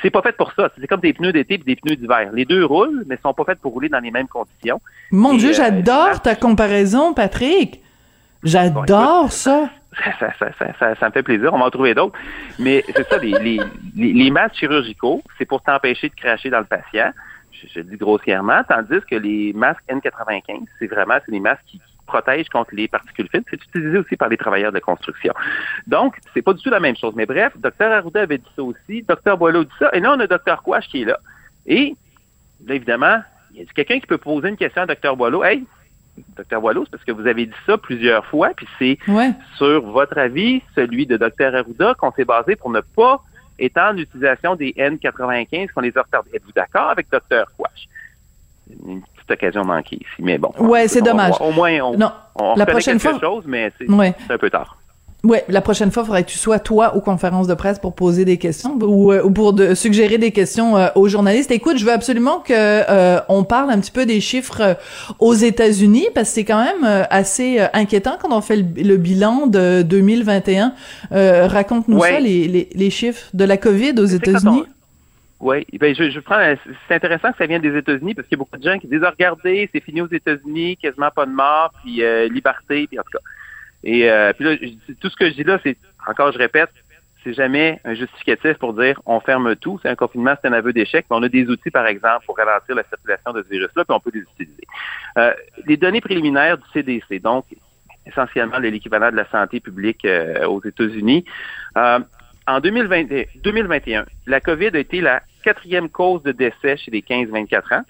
C'est 0.00 0.10
pas 0.10 0.22
fait 0.22 0.36
pour 0.36 0.52
ça. 0.52 0.70
C'est 0.80 0.86
comme 0.86 1.00
des 1.00 1.12
pneus 1.12 1.32
d'été 1.32 1.54
et 1.54 1.58
des 1.58 1.76
pneus 1.76 1.96
d'hiver. 1.96 2.30
Les 2.32 2.46
deux 2.46 2.64
roulent, 2.64 3.04
mais 3.06 3.18
sont 3.22 3.34
pas 3.34 3.44
faits 3.44 3.60
pour 3.60 3.72
rouler 3.72 3.90
dans 3.90 4.00
les 4.00 4.10
mêmes 4.10 4.28
conditions. 4.28 4.80
Mon 5.10 5.34
Dieu, 5.34 5.50
euh, 5.50 5.52
j'adore 5.52 6.22
ta 6.22 6.34
comparaison, 6.34 7.12
Patrick. 7.12 7.82
J'adore 8.42 9.30
ça 9.32 9.68
ça, 9.94 10.32
ça, 10.38 10.52
ça, 10.78 10.94
ça, 10.94 11.06
me 11.08 11.12
fait 11.12 11.22
plaisir. 11.22 11.52
On 11.52 11.58
va 11.58 11.66
en 11.66 11.70
trouver 11.70 11.94
d'autres. 11.94 12.18
Mais 12.58 12.84
c'est 12.94 13.08
ça, 13.08 13.18
les, 13.18 13.32
les, 13.40 13.60
les, 14.12 14.30
masques 14.30 14.56
chirurgicaux, 14.56 15.22
c'est 15.38 15.44
pour 15.44 15.62
t'empêcher 15.62 16.08
de 16.08 16.14
cracher 16.14 16.50
dans 16.50 16.60
le 16.60 16.64
patient. 16.64 17.12
Je, 17.52 17.80
le 17.80 17.84
dis 17.84 17.96
grossièrement. 17.96 18.62
Tandis 18.68 19.00
que 19.10 19.16
les 19.16 19.52
masques 19.52 19.84
N95, 19.88 20.64
c'est 20.78 20.86
vraiment, 20.86 21.14
c'est 21.24 21.32
des 21.32 21.40
masques 21.40 21.64
qui, 21.66 21.80
protègent 22.06 22.48
contre 22.48 22.74
les 22.74 22.88
particules 22.88 23.28
fines. 23.30 23.44
C'est 23.50 23.62
utilisé 23.62 23.98
aussi 23.98 24.16
par 24.16 24.28
les 24.28 24.36
travailleurs 24.36 24.72
de 24.72 24.78
construction. 24.78 25.32
Donc, 25.86 26.16
c'est 26.32 26.42
pas 26.42 26.52
du 26.52 26.62
tout 26.62 26.70
la 26.70 26.80
même 26.80 26.96
chose. 26.96 27.14
Mais 27.16 27.26
bref, 27.26 27.52
Dr. 27.56 27.86
Arruda 27.86 28.22
avait 28.22 28.38
dit 28.38 28.50
ça 28.54 28.62
aussi. 28.62 29.02
Dr. 29.02 29.36
Boileau 29.36 29.64
dit 29.64 29.72
ça. 29.78 29.90
Et 29.92 30.00
là, 30.00 30.14
on 30.14 30.20
a 30.20 30.26
Dr. 30.26 30.62
Quash 30.62 30.86
qui 30.88 31.02
est 31.02 31.06
là. 31.06 31.18
Et, 31.66 31.96
là, 32.66 32.74
évidemment, 32.74 33.22
il 33.52 33.60
y 33.60 33.62
a 33.62 33.66
quelqu'un 33.66 34.00
qui 34.00 34.06
peut 34.06 34.18
poser 34.18 34.48
une 34.48 34.56
question 34.56 34.82
à 34.82 34.86
Dr. 34.86 35.16
Boileau. 35.16 35.44
Hey, 35.44 35.64
Dr. 36.36 36.62
Wallos, 36.62 36.86
parce 36.90 37.04
que 37.04 37.12
vous 37.12 37.26
avez 37.26 37.46
dit 37.46 37.52
ça 37.66 37.78
plusieurs 37.78 38.24
fois, 38.26 38.50
puis 38.56 38.66
c'est 38.78 38.98
sur 39.56 39.82
votre 39.82 40.18
avis, 40.18 40.62
celui 40.74 41.06
de 41.06 41.16
Dr. 41.16 41.54
Arruda, 41.54 41.94
qu'on 41.94 42.12
s'est 42.12 42.24
basé 42.24 42.56
pour 42.56 42.70
ne 42.70 42.80
pas 42.80 43.22
étendre 43.58 43.98
l'utilisation 43.98 44.56
des 44.56 44.72
N95 44.72 45.72
qu'on 45.72 45.80
les 45.80 45.96
a 45.96 46.02
retardés. 46.02 46.30
Êtes-vous 46.34 46.52
d'accord 46.52 46.88
avec 46.88 47.08
Dr. 47.10 47.44
Quash? 47.56 47.88
Une 48.86 49.02
petite 49.02 49.30
occasion 49.30 49.64
manquée 49.64 49.96
ici, 49.96 50.22
mais 50.22 50.38
bon. 50.38 50.52
Ouais, 50.58 50.88
c'est 50.88 51.02
dommage. 51.02 51.34
au 51.40 51.52
moins, 51.52 51.80
on, 51.80 51.96
non, 51.96 52.12
on 52.34 52.54
la 52.56 52.66
prochaine 52.66 52.98
quelque 52.98 53.18
fois... 53.18 53.20
chose, 53.20 53.44
mais 53.46 53.72
c'est 53.78 54.32
un 54.32 54.38
peu 54.38 54.50
tard. 54.50 54.76
Ouais, 55.24 55.42
la 55.48 55.62
prochaine 55.62 55.90
fois, 55.90 56.02
il 56.02 56.06
faudrait 56.06 56.24
que 56.24 56.30
tu 56.30 56.36
sois 56.36 56.58
toi 56.58 56.96
aux 56.96 57.00
conférences 57.00 57.46
de 57.46 57.54
presse 57.54 57.78
pour 57.78 57.94
poser 57.94 58.26
des 58.26 58.36
questions 58.36 58.78
ou, 58.78 59.10
euh, 59.10 59.30
pour 59.30 59.54
de, 59.54 59.74
suggérer 59.74 60.18
des 60.18 60.32
questions 60.32 60.76
euh, 60.76 60.88
aux 60.96 61.08
journalistes. 61.08 61.50
Écoute, 61.50 61.78
je 61.78 61.86
veux 61.86 61.92
absolument 61.92 62.40
que 62.40 62.52
euh, 62.52 63.20
on 63.30 63.42
parle 63.42 63.70
un 63.70 63.80
petit 63.80 63.90
peu 63.90 64.04
des 64.04 64.20
chiffres 64.20 64.76
aux 65.18 65.32
États-Unis 65.32 66.08
parce 66.14 66.28
que 66.28 66.34
c'est 66.34 66.44
quand 66.44 66.62
même 66.62 67.06
assez 67.08 67.58
inquiétant 67.72 68.18
quand 68.20 68.36
on 68.36 68.42
fait 68.42 68.56
le, 68.56 68.96
bilan 68.98 69.46
de 69.46 69.80
2021. 69.80 70.74
Raconte-nous 71.10 72.02
ça, 72.02 72.20
les, 72.20 72.46
les, 72.46 72.68
les, 72.74 72.90
chiffres 72.90 73.30
de 73.32 73.44
la 73.44 73.56
COVID 73.56 73.94
aux 73.98 74.04
États-Unis. 74.04 74.64
Oui, 75.40 75.66
ben 75.80 75.94
je, 75.94 76.10
je 76.10 76.20
prends. 76.20 76.54
C'est 76.86 76.94
intéressant 76.94 77.32
que 77.32 77.38
ça 77.38 77.46
vienne 77.46 77.62
des 77.62 77.76
États-Unis 77.76 78.14
parce 78.14 78.28
qu'il 78.28 78.36
y 78.36 78.38
a 78.38 78.42
beaucoup 78.44 78.58
de 78.58 78.62
gens 78.62 78.78
qui 78.78 78.88
disent 78.88 79.02
ah, 79.04 79.10
regardez, 79.10 79.70
c'est 79.72 79.80
fini 79.80 80.02
aux 80.02 80.08
États-Unis, 80.10 80.76
quasiment 80.76 81.10
pas 81.14 81.24
de 81.24 81.32
mort, 81.32 81.72
puis 81.82 82.02
liberté, 82.30 82.86
puis 82.86 82.98
en 82.98 83.02
tout 83.02 83.18
cas. 83.18 83.24
Et 83.84 84.10
euh, 84.10 84.32
puis 84.32 84.44
là, 84.44 84.56
tout 85.00 85.10
ce 85.10 85.16
que 85.16 85.28
je 85.28 85.34
dis 85.34 85.44
là, 85.44 85.60
c'est, 85.62 85.76
encore 86.08 86.32
je 86.32 86.38
répète, 86.38 86.70
c'est 87.22 87.34
jamais 87.34 87.80
un 87.84 87.94
justificatif 87.94 88.54
pour 88.54 88.74
dire 88.74 89.00
on 89.06 89.20
ferme 89.20 89.54
tout. 89.56 89.78
C'est 89.82 89.88
un 89.88 89.94
confinement, 89.94 90.34
c'est 90.40 90.48
un 90.48 90.52
aveu 90.52 90.72
d'échec. 90.72 91.06
Mais 91.10 91.16
on 91.16 91.22
a 91.22 91.28
des 91.28 91.46
outils, 91.48 91.70
par 91.70 91.86
exemple, 91.86 92.24
pour 92.26 92.36
ralentir 92.36 92.74
la 92.74 92.84
circulation 92.84 93.32
de 93.32 93.42
ce 93.42 93.48
virus-là, 93.48 93.84
puis 93.84 93.94
on 93.94 94.00
peut 94.00 94.10
les 94.12 94.20
utiliser. 94.20 94.64
Euh, 95.18 95.32
les 95.66 95.76
données 95.76 96.00
préliminaires 96.00 96.58
du 96.58 96.64
CDC, 96.72 97.20
donc 97.20 97.44
essentiellement 98.06 98.58
l'équivalent 98.58 99.10
de 99.10 99.16
la 99.16 99.28
santé 99.30 99.60
publique 99.60 100.04
euh, 100.04 100.46
aux 100.46 100.62
États-Unis. 100.62 101.24
en 101.76 102.60
2020, 102.60 103.04
2021, 103.42 104.04
la 104.26 104.40
COVID 104.40 104.70
a 104.74 104.78
été 104.78 105.00
la 105.00 105.22
quatrième 105.42 105.88
cause 105.88 106.22
de 106.22 106.32
décès 106.32 106.76
chez 106.78 106.90
les 106.90 107.02
15-24 107.02 107.74
ans. 107.74 107.82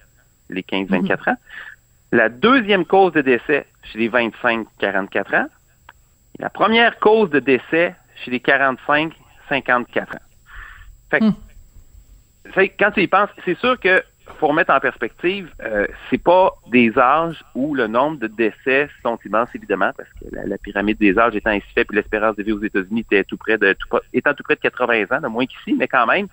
Les 0.49 0.61
15-24 0.61 0.87
mm-hmm. 0.87 1.31
ans. 1.31 1.37
La 2.11 2.29
deuxième 2.29 2.85
cause 2.85 3.13
de 3.13 3.21
décès 3.21 3.65
chez 3.83 3.99
les 3.99 4.09
25-44 4.09 5.35
ans 5.35 5.47
la 6.39 6.49
première 6.49 6.99
cause 6.99 7.29
de 7.29 7.39
décès 7.39 7.95
chez 8.23 8.31
les 8.31 8.39
45-54 8.39 9.09
ans. 10.01 10.05
Fait 11.09 11.19
que, 11.19 11.25
hmm. 11.25 12.69
quand 12.79 12.91
tu 12.91 13.03
y 13.03 13.07
penses, 13.07 13.29
c'est 13.45 13.57
sûr 13.59 13.79
que 13.79 14.03
faut 14.39 14.47
remettre 14.47 14.73
en 14.73 14.79
perspective, 14.79 15.49
euh, 15.63 15.87
c'est 16.09 16.21
pas 16.21 16.51
des 16.67 16.97
âges 16.97 17.43
où 17.53 17.75
le 17.75 17.87
nombre 17.87 18.17
de 18.17 18.27
décès 18.27 18.89
sont 19.03 19.17
immenses, 19.25 19.49
évidemment, 19.53 19.91
parce 19.95 20.09
que 20.09 20.25
la, 20.31 20.57
pyramide 20.57 20.97
des 20.97 21.17
âges 21.17 21.35
étant 21.35 21.51
ainsi 21.51 21.67
faite, 21.73 21.87
puis 21.87 21.95
l'espérance 21.95 22.35
de 22.35 22.43
vie 22.43 22.51
aux 22.51 22.63
États-Unis 22.63 23.01
était 23.01 23.23
tout 23.23 23.37
près 23.37 23.57
de 23.57 23.73
tout, 23.73 23.87
étant 24.13 24.33
tout 24.33 24.43
près 24.43 24.55
de 24.55 24.61
80 24.61 25.15
ans, 25.15 25.21
de 25.21 25.27
moins 25.27 25.45
qu'ici, 25.45 25.73
mais 25.73 25.87
quand 25.87 26.05
même. 26.07 26.27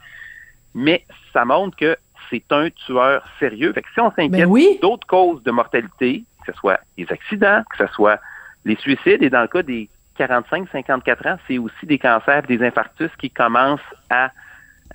Mais 0.74 1.04
ça 1.32 1.44
montre 1.44 1.76
que 1.76 1.96
c'est 2.30 2.50
un 2.50 2.70
tueur 2.70 3.24
sérieux. 3.38 3.72
Fait 3.72 3.82
que 3.82 3.88
si 3.92 4.00
on 4.00 4.10
s'inquiète 4.10 4.48
ben 4.48 4.78
d'autres 4.80 5.06
causes 5.06 5.42
de 5.42 5.50
mortalité, 5.50 6.24
que 6.44 6.52
ce 6.52 6.58
soit 6.58 6.80
les 6.96 7.06
accidents, 7.10 7.62
que 7.70 7.86
ce 7.86 7.92
soit 7.92 8.18
les 8.64 8.76
suicides, 8.76 9.22
et 9.22 9.30
dans 9.30 9.42
le 9.42 9.48
cas 9.48 9.62
des 9.62 9.88
45-54 10.18 11.28
ans, 11.28 11.36
c'est 11.48 11.58
aussi 11.58 11.86
des 11.86 11.98
cancers, 11.98 12.42
des 12.42 12.62
infarctus 12.62 13.10
qui 13.18 13.30
commencent 13.30 13.80
à 14.10 14.30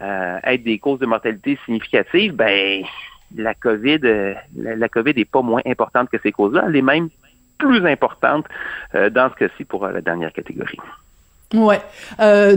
euh, 0.01 0.37
être 0.43 0.63
des 0.63 0.77
causes 0.77 0.99
de 0.99 1.05
mortalité 1.05 1.57
significatives, 1.65 2.33
ben 2.33 2.83
la 3.35 3.53
COVID, 3.55 3.99
euh, 4.03 4.33
la, 4.55 4.87
COVID 4.89 5.13
n'est 5.15 5.25
pas 5.25 5.41
moins 5.41 5.61
importante 5.65 6.09
que 6.09 6.17
ces 6.21 6.31
causes-là. 6.31 6.65
Elle 6.67 6.75
est 6.75 6.81
même 6.81 7.09
plus 7.57 7.85
importante 7.87 8.45
euh, 8.93 9.09
dans 9.09 9.29
ce 9.31 9.35
cas-ci 9.35 9.65
pour 9.65 9.87
la 9.87 10.01
dernière 10.01 10.31
catégorie. 10.31 10.77
Ouais. 11.53 11.79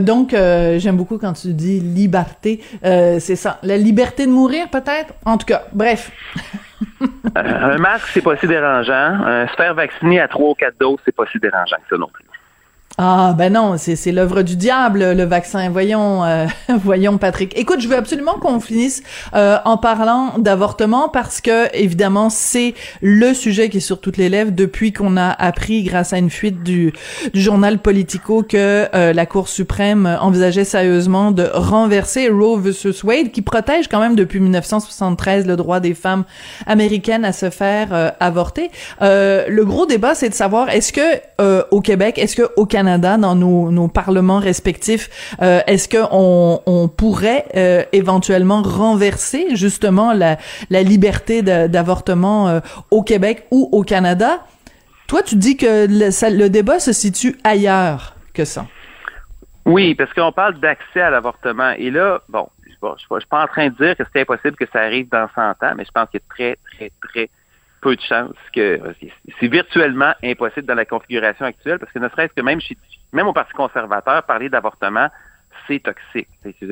donc 0.01 0.31
j'aime 0.31 0.97
beaucoup 0.97 1.17
quand 1.17 1.31
tu 1.31 1.53
dis 1.53 1.79
liberté. 1.79 2.61
c'est 2.83 3.37
ça, 3.37 3.57
la 3.63 3.77
liberté 3.77 4.25
de 4.25 4.31
mourir 4.31 4.69
peut-être? 4.69 5.13
En 5.25 5.37
tout 5.37 5.45
cas, 5.45 5.63
bref. 5.71 6.11
un 7.35 7.77
masque 7.77 8.07
c'est 8.13 8.21
pas 8.21 8.35
si 8.37 8.47
dérangeant. 8.47 9.47
se 9.47 9.55
faire 9.55 9.73
vacciner 9.73 10.19
à 10.19 10.27
trois 10.27 10.51
ou 10.51 10.55
quatre 10.55 10.77
doses 10.79 10.99
c'est 11.05 11.15
pas 11.15 11.25
si 11.31 11.39
dérangeant 11.39 11.77
que 11.77 11.89
ça 11.89 11.97
non 11.97 12.07
plus. 12.07 12.25
Ah 13.03 13.33
ben 13.35 13.53
non, 13.53 13.77
c'est 13.79 14.11
l'œuvre 14.11 14.43
du 14.43 14.55
diable 14.55 15.13
le 15.13 15.23
vaccin. 15.23 15.71
Voyons 15.71 16.23
euh, 16.23 16.45
voyons 16.83 17.17
Patrick. 17.17 17.57
Écoute, 17.57 17.81
je 17.81 17.87
veux 17.87 17.95
absolument 17.95 18.33
qu'on 18.33 18.59
finisse 18.59 19.01
euh, 19.33 19.57
en 19.65 19.77
parlant 19.77 20.37
d'avortement 20.37 21.09
parce 21.09 21.41
que 21.41 21.75
évidemment, 21.75 22.29
c'est 22.29 22.75
le 23.01 23.33
sujet 23.33 23.69
qui 23.69 23.77
est 23.77 23.79
sur 23.79 23.99
toutes 23.99 24.17
les 24.17 24.29
lèvres 24.29 24.51
depuis 24.51 24.93
qu'on 24.93 25.17
a 25.17 25.31
appris 25.31 25.81
grâce 25.81 26.13
à 26.13 26.19
une 26.19 26.29
fuite 26.29 26.61
du 26.61 26.93
du 27.33 27.41
journal 27.41 27.79
Politico 27.79 28.43
que 28.43 28.87
euh, 28.93 29.13
la 29.13 29.25
Cour 29.25 29.47
suprême 29.47 30.19
envisageait 30.21 30.63
sérieusement 30.63 31.31
de 31.31 31.49
renverser 31.51 32.29
Roe 32.29 32.59
versus 32.59 33.03
Wade 33.03 33.31
qui 33.31 33.41
protège 33.41 33.87
quand 33.87 33.99
même 33.99 34.15
depuis 34.15 34.39
1973 34.39 35.47
le 35.47 35.55
droit 35.55 35.79
des 35.79 35.95
femmes 35.95 36.23
américaines 36.67 37.25
à 37.25 37.33
se 37.33 37.49
faire 37.49 38.13
avorter. 38.19 38.69
le 39.01 39.61
gros 39.63 39.87
débat 39.87 40.13
c'est 40.13 40.29
de 40.29 40.35
savoir 40.35 40.69
est-ce 40.69 40.93
que 40.93 41.65
au 41.71 41.81
Québec, 41.81 42.19
est-ce 42.19 42.35
que 42.35 42.47
au 42.57 42.67
Canada 42.67 42.90
Dans 42.97 43.35
nos, 43.35 43.87
parlements 43.87 44.39
respectifs, 44.39 45.09
euh, 45.41 45.61
est-ce 45.67 45.89
qu'on 45.89 46.61
on 46.65 46.87
pourrait 46.87 47.45
euh, 47.55 47.83
éventuellement 47.91 48.61
renverser 48.61 49.55
justement 49.55 50.13
la, 50.13 50.37
liberté 50.69 51.41
d'avortement 51.41 52.47
euh, 52.47 52.59
au 52.89 53.03
Québec 53.03 53.45
ou 53.51 53.69
au 53.71 53.83
Canada? 53.83 54.39
Toi, 55.07 55.21
tu 55.23 55.35
dis 55.35 55.57
que 55.57 55.87
le, 55.87 56.47
débat 56.49 56.79
se 56.79 56.93
situe 56.93 57.35
ailleurs 57.43 58.15
que 58.33 58.45
ça. 58.45 58.65
Oui, 59.65 59.93
parce 59.95 60.13
qu'on 60.13 60.31
parle 60.31 60.59
d'accès 60.59 61.01
à 61.01 61.09
l'avortement. 61.09 61.71
Et 61.77 61.91
là, 61.91 62.21
bon, 62.29 62.47
je 62.65 62.87
ne 62.87 63.19
suis 63.19 63.27
pas 63.29 63.43
en 63.43 63.47
train 63.47 63.69
de 63.69 63.75
dire 63.75 63.95
que 63.95 64.03
c'est 64.11 64.21
impossible 64.21 64.55
que 64.55 64.65
ça 64.71 64.79
arrive 64.79 65.09
dans 65.09 65.27
100 65.35 65.41
ans, 65.41 65.73
mais 65.75 65.85
je 65.85 65.91
pense 65.91 66.09
qu'il 66.09 66.19
a 66.19 66.33
très, 66.33 66.57
très, 66.77 66.91
très 67.01 67.29
peu 67.81 67.95
de 67.95 68.01
chances 68.01 68.35
que 68.53 68.79
c'est 69.39 69.47
virtuellement 69.47 70.13
impossible 70.23 70.67
dans 70.67 70.75
la 70.75 70.85
configuration 70.85 71.45
actuelle 71.45 71.79
parce 71.79 71.91
que 71.91 71.99
ne 71.99 72.07
serait-ce 72.09 72.33
que 72.33 72.41
même 72.41 72.61
chez 72.61 72.77
même 73.11 73.27
au 73.27 73.33
Parti 73.33 73.53
conservateur, 73.53 74.23
parler 74.23 74.49
d'avortement, 74.49 75.09
c'est 75.67 75.81
toxique. 75.83 76.29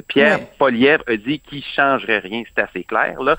Pierre 0.08 0.40
ouais. 0.62 0.98
a 1.08 1.18
dit 1.18 1.40
qu'il 1.40 1.64
changerait 1.64 2.20
rien, 2.20 2.44
c'est 2.48 2.62
assez 2.62 2.84
clair 2.84 3.22
là. 3.22 3.38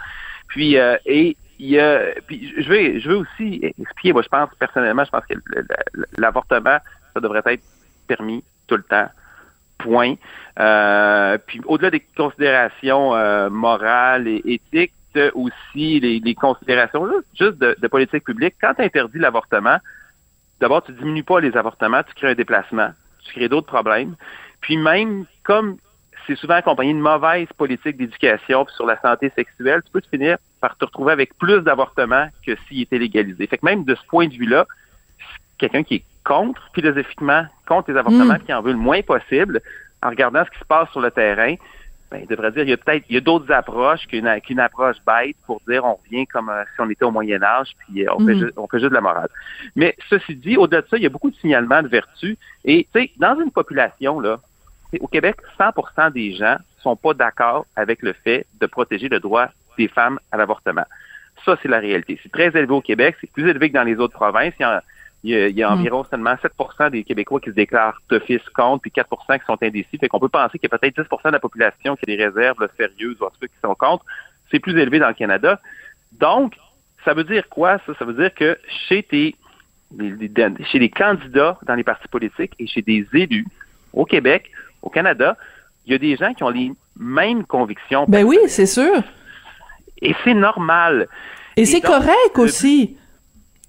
Puis 0.48 0.76
euh, 0.76 0.96
et 1.06 1.36
il 1.58 1.68
y 1.68 1.78
a, 1.78 2.00
puis 2.26 2.52
je 2.58 2.68
veux 2.68 2.98
je 2.98 3.08
veux 3.08 3.16
aussi 3.16 3.60
expliquer, 3.78 4.12
moi 4.12 4.22
je 4.22 4.28
pense 4.28 4.50
personnellement, 4.58 5.04
je 5.04 5.10
pense 5.10 5.24
que 5.26 5.34
l'avortement 6.18 6.78
ça 7.14 7.20
devrait 7.20 7.42
être 7.46 7.64
permis 8.06 8.42
tout 8.66 8.76
le 8.76 8.82
temps. 8.82 9.08
Point. 9.78 10.16
Euh, 10.58 11.38
puis 11.46 11.62
au-delà 11.64 11.90
des 11.90 12.04
considérations 12.14 13.14
euh, 13.14 13.48
morales 13.48 14.28
et 14.28 14.42
éthiques, 14.44 14.92
aussi 15.34 16.00
les, 16.00 16.34
considérations 16.34 17.06
juste 17.38 17.58
de, 17.58 17.88
politique 17.88 18.24
publique. 18.24 18.54
Quand 18.60 18.74
tu 18.74 18.82
interdis 18.82 19.18
l'avortement, 19.18 19.78
d'abord, 20.60 20.82
tu 20.82 20.92
diminues 20.92 21.24
pas 21.24 21.40
les 21.40 21.56
avortements, 21.56 22.02
tu 22.02 22.14
crées 22.14 22.30
un 22.30 22.34
déplacement, 22.34 22.90
tu 23.24 23.34
crées 23.34 23.48
d'autres 23.48 23.66
problèmes. 23.66 24.14
Puis 24.60 24.76
même, 24.76 25.26
comme 25.42 25.78
c'est 26.26 26.36
souvent 26.36 26.54
accompagné 26.54 26.92
de 26.92 26.98
mauvaise 26.98 27.48
politique 27.56 27.96
d'éducation 27.96 28.66
sur 28.76 28.86
la 28.86 29.00
santé 29.00 29.32
sexuelle, 29.34 29.82
tu 29.84 29.90
peux 29.90 30.00
te 30.00 30.08
finir 30.08 30.38
par 30.60 30.76
te 30.76 30.84
retrouver 30.84 31.12
avec 31.12 31.36
plus 31.38 31.60
d'avortements 31.62 32.28
que 32.46 32.56
s'il 32.68 32.82
était 32.82 32.98
légalisé. 32.98 33.46
Fait 33.46 33.58
que 33.58 33.64
même 33.64 33.84
de 33.84 33.94
ce 33.94 34.04
point 34.06 34.28
de 34.28 34.34
vue-là, 34.34 34.66
quelqu'un 35.58 35.82
qui 35.82 35.96
est 35.96 36.04
contre, 36.24 36.70
philosophiquement, 36.74 37.46
contre 37.66 37.90
les 37.90 37.98
avortements, 37.98 38.34
mm. 38.34 38.44
qui 38.44 38.52
en 38.52 38.62
veut 38.62 38.72
le 38.72 38.78
moins 38.78 39.02
possible, 39.02 39.60
en 40.02 40.10
regardant 40.10 40.44
ce 40.44 40.50
qui 40.50 40.58
se 40.58 40.64
passe 40.64 40.90
sur 40.90 41.00
le 41.00 41.10
terrain, 41.10 41.54
ben, 42.10 42.20
il 42.22 42.26
devrait 42.26 42.50
dire 42.50 42.64
il 42.64 42.70
y 42.70 42.72
a 42.72 42.76
peut-être 42.76 43.04
il 43.08 43.14
y 43.14 43.18
a 43.18 43.20
d'autres 43.20 43.50
approches 43.52 44.06
qu'une 44.06 44.40
qu'une 44.40 44.58
approche 44.58 44.96
bête 45.06 45.36
pour 45.46 45.60
dire 45.68 45.84
on 45.84 45.94
revient 45.94 46.26
comme 46.26 46.48
euh, 46.48 46.64
si 46.74 46.80
on 46.80 46.90
était 46.90 47.04
au 47.04 47.10
Moyen 47.10 47.42
Âge 47.42 47.68
puis 47.78 48.06
euh, 48.06 48.12
on, 48.16 48.26
fait 48.26 48.34
mhm. 48.34 48.50
on 48.56 48.66
fait 48.66 48.78
juste 48.78 48.90
de 48.90 48.94
la 48.94 49.00
morale. 49.00 49.28
Mais 49.76 49.96
ceci 50.08 50.34
dit, 50.34 50.56
au-delà 50.56 50.82
de 50.82 50.88
ça, 50.88 50.96
il 50.96 51.02
y 51.02 51.06
a 51.06 51.10
beaucoup 51.10 51.30
de 51.30 51.36
signalements 51.36 51.82
de 51.82 51.88
vertu 51.88 52.36
et 52.64 52.88
tu 52.92 53.00
sais 53.00 53.10
dans 53.18 53.38
une 53.40 53.50
population 53.52 54.18
là, 54.18 54.40
au 54.98 55.06
Québec, 55.06 55.36
100% 55.58 56.12
des 56.12 56.34
gens 56.34 56.56
sont 56.82 56.96
pas 56.96 57.14
d'accord 57.14 57.66
avec 57.76 58.02
le 58.02 58.12
fait 58.12 58.46
de 58.60 58.66
protéger 58.66 59.08
le 59.08 59.20
droit 59.20 59.48
des 59.78 59.86
femmes 59.86 60.18
à 60.32 60.36
l'avortement. 60.36 60.84
Ça, 61.44 61.56
c'est 61.62 61.68
la 61.68 61.78
réalité. 61.78 62.18
C'est 62.22 62.32
très 62.32 62.48
élevé 62.48 62.72
au 62.72 62.80
Québec, 62.80 63.16
c'est 63.20 63.30
plus 63.30 63.48
élevé 63.48 63.68
que 63.68 63.74
dans 63.74 63.84
les 63.84 63.96
autres 63.96 64.14
provinces. 64.14 64.52
Il 64.58 64.62
y 64.62 64.66
a, 64.66 64.82
il 65.22 65.56
y 65.56 65.62
a, 65.62 65.70
hmm. 65.70 65.78
environ 65.78 66.04
seulement 66.10 66.34
7% 66.34 66.90
des 66.90 67.04
Québécois 67.04 67.40
qui 67.40 67.50
se 67.50 67.54
déclarent 67.54 68.00
d'office 68.08 68.42
contre, 68.54 68.82
puis 68.82 68.92
4% 68.94 69.38
qui 69.38 69.44
sont 69.46 69.58
indécis. 69.62 69.98
Fait 69.98 70.08
qu'on 70.08 70.20
peut 70.20 70.28
penser 70.28 70.58
qu'il 70.58 70.68
y 70.70 70.74
a 70.74 70.78
peut-être 70.78 70.96
10% 70.96 71.26
de 71.26 71.32
la 71.32 71.40
population 71.40 71.96
qui 71.96 72.10
a 72.10 72.16
des 72.16 72.24
réserves 72.24 72.68
sérieuses 72.76 73.16
ou 73.20 73.24
cas 73.24 73.46
qui 73.46 73.60
sont 73.62 73.74
contre. 73.74 74.04
C'est 74.50 74.60
plus 74.60 74.78
élevé 74.78 74.98
dans 74.98 75.08
le 75.08 75.14
Canada. 75.14 75.60
Donc, 76.12 76.54
ça 77.04 77.14
veut 77.14 77.24
dire 77.24 77.48
quoi, 77.48 77.78
ça? 77.86 77.92
Ça 77.98 78.04
veut 78.04 78.14
dire 78.14 78.34
que 78.34 78.58
chez 78.88 79.02
tes 79.02 79.36
chez 80.70 80.78
les 80.78 80.88
candidats 80.88 81.58
dans 81.66 81.74
les 81.74 81.82
partis 81.82 82.06
politiques 82.06 82.52
et 82.60 82.66
chez 82.68 82.80
des 82.80 83.04
élus 83.12 83.46
au 83.92 84.04
Québec, 84.04 84.50
au 84.82 84.88
Canada, 84.88 85.36
il 85.84 85.92
y 85.92 85.94
a 85.96 85.98
des 85.98 86.16
gens 86.16 86.32
qui 86.32 86.44
ont 86.44 86.50
les 86.50 86.72
mêmes 86.96 87.44
convictions. 87.44 88.04
Ben 88.06 88.24
oui, 88.24 88.38
c'est 88.46 88.66
sûr. 88.66 89.02
Et 90.00 90.14
c'est 90.24 90.34
normal. 90.34 91.08
Et, 91.56 91.66
c'est 91.66 91.80
correct 91.80 92.38
aussi. 92.38 92.96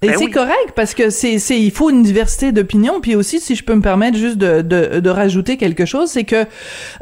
Et 0.02 0.08
ben 0.08 0.16
c'est 0.18 0.30
correct 0.30 0.72
parce 0.74 0.94
que 0.94 1.10
c'est 1.10 1.38
c'est 1.38 1.60
il 1.60 1.70
faut 1.70 1.90
une 1.90 2.02
diversité 2.02 2.50
d'opinions 2.50 3.00
puis 3.00 3.14
aussi 3.14 3.38
si 3.40 3.54
je 3.54 3.64
peux 3.64 3.74
me 3.74 3.82
permettre 3.82 4.18
juste 4.18 4.36
de 4.36 4.60
de, 4.60 5.00
de 5.00 5.10
rajouter 5.10 5.56
quelque 5.56 5.86
chose 5.86 6.10
c'est 6.10 6.24
que 6.24 6.44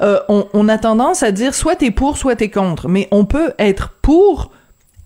euh, 0.00 0.20
on, 0.28 0.46
on 0.52 0.68
a 0.68 0.76
tendance 0.76 1.22
à 1.22 1.32
dire 1.32 1.54
soit 1.54 1.76
t'es 1.76 1.90
pour 1.90 2.18
soit 2.18 2.36
t'es 2.36 2.50
contre 2.50 2.88
mais 2.88 3.08
on 3.10 3.24
peut 3.24 3.52
être 3.58 3.94
pour 4.02 4.50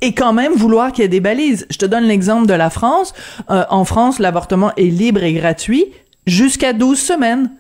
et 0.05 0.13
quand 0.13 0.33
même 0.33 0.53
vouloir 0.53 0.93
qu'il 0.93 1.03
y 1.03 1.05
ait 1.07 1.09
des 1.09 1.21
balises. 1.21 1.67
Je 1.71 1.79
te 1.79 1.87
donne 1.87 2.05
l'exemple 2.05 2.47
de 2.47 2.53
la 2.53 2.69
France. 2.69 3.15
Euh, 3.51 3.65
en 3.71 3.85
France, 3.85 4.19
l'avortement 4.19 4.73
est 4.77 4.83
libre 4.83 5.23
et 5.23 5.33
gratuit 5.33 5.87
jusqu'à 6.27 6.75
12 6.75 6.99
semaines. 6.99 7.51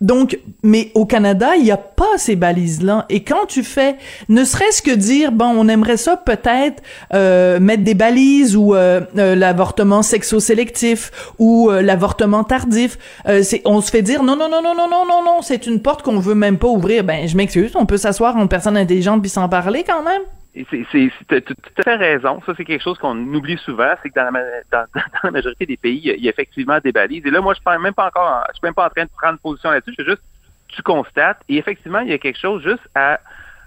Donc, 0.00 0.38
mais 0.62 0.90
au 0.94 1.04
Canada, 1.04 1.56
il 1.56 1.64
n'y 1.64 1.70
a 1.70 1.76
pas 1.76 2.16
ces 2.16 2.34
balises-là. 2.34 3.04
Et 3.10 3.22
quand 3.22 3.44
tu 3.46 3.62
fais, 3.62 3.96
ne 4.30 4.44
serait-ce 4.44 4.80
que 4.80 4.92
dire, 4.92 5.30
bon, 5.30 5.52
on 5.56 5.68
aimerait 5.68 5.98
ça 5.98 6.16
peut-être 6.16 6.82
euh, 7.12 7.60
mettre 7.60 7.84
des 7.84 7.92
balises 7.92 8.56
ou 8.56 8.74
euh, 8.74 9.02
euh, 9.18 9.34
l'avortement 9.34 10.02
sexo-sélectif 10.02 11.10
ou 11.38 11.70
l'avortement 11.70 12.44
tardif, 12.44 12.98
c'est, 13.42 13.62
on 13.64 13.80
se 13.80 13.90
fait 13.90 14.02
dire, 14.02 14.22
non, 14.22 14.36
non, 14.36 14.48
non, 14.48 14.62
non, 14.62 14.74
non, 14.74 14.88
non, 14.88 15.04
non, 15.06 15.22
non, 15.24 15.42
c'est 15.42 15.66
une 15.66 15.80
porte 15.80 16.02
qu'on 16.02 16.18
veut 16.18 16.34
même 16.34 16.56
pas 16.56 16.68
ouvrir. 16.68 17.04
Ben, 17.04 17.28
je 17.28 17.36
m'excuse, 17.36 17.72
on 17.74 17.86
peut 17.86 17.98
s'asseoir 17.98 18.36
en 18.36 18.46
personne 18.46 18.76
intelligente 18.76 19.20
puis 19.20 19.30
s'en 19.30 19.48
parler 19.48 19.84
quand 19.86 20.02
même. 20.02 20.22
C'est 20.54 21.44
tout 21.44 21.54
fait 21.84 21.96
raison. 21.96 22.40
Ça, 22.44 22.52
c'est 22.56 22.64
quelque 22.64 22.82
chose 22.82 22.98
qu'on 22.98 23.16
oublie 23.34 23.58
souvent, 23.58 23.94
c'est 24.02 24.10
que 24.10 24.14
dans 24.14 24.30
la, 24.32 24.42
dans, 24.72 24.86
la, 25.22 25.30
majorité 25.30 25.66
des 25.66 25.76
pays, 25.76 26.00
il 26.04 26.24
y, 26.24 26.26
a, 26.26 26.30
effectivement 26.30 26.78
des 26.80 26.92
balises. 26.92 27.24
Et 27.24 27.30
là, 27.30 27.40
moi, 27.40 27.54
je 27.54 27.60
ne 27.64 27.72
suis 27.72 27.82
même 27.82 27.94
pas 27.94 28.08
encore, 28.08 28.44
je 28.48 28.54
suis 28.54 28.64
même 28.64 28.74
pas 28.74 28.86
en 28.86 28.90
train 28.90 29.04
de 29.04 29.10
prendre 29.16 29.38
position 29.38 29.70
là-dessus. 29.70 29.94
Je 29.96 30.02
fais 30.02 30.10
juste, 30.10 30.22
tu 30.68 30.82
constates. 30.82 31.38
Et 31.48 31.56
effectivement, 31.56 32.00
il 32.00 32.10
y 32.10 32.12
a 32.12 32.18
quelque 32.18 32.38
chose 32.38 32.62
juste 32.62 32.88
à 32.94 33.20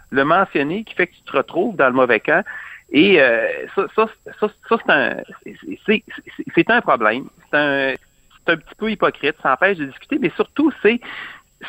le 0.09 0.25
mentionner 0.25 0.83
qui 0.83 0.93
fait 0.93 1.07
que 1.07 1.13
tu 1.13 1.21
te 1.23 1.37
retrouves 1.37 1.75
dans 1.75 1.87
le 1.87 1.93
mauvais 1.93 2.19
camp. 2.19 2.43
Et 2.91 3.21
euh, 3.21 3.47
ça, 3.75 3.85
ça, 3.95 4.05
ça, 4.39 4.47
ça 4.69 4.77
c'est 4.85 4.93
un, 4.93 6.03
c'est 6.53 6.69
un 6.69 6.81
problème. 6.81 7.29
C'est 7.49 7.57
un, 7.57 7.93
un 8.47 8.57
petit 8.57 8.75
peu 8.77 8.91
hypocrite. 8.91 9.35
Ça 9.41 9.53
empêche 9.53 9.77
de 9.77 9.85
discuter, 9.85 10.19
mais 10.19 10.31
surtout, 10.35 10.71
c'est 10.81 10.99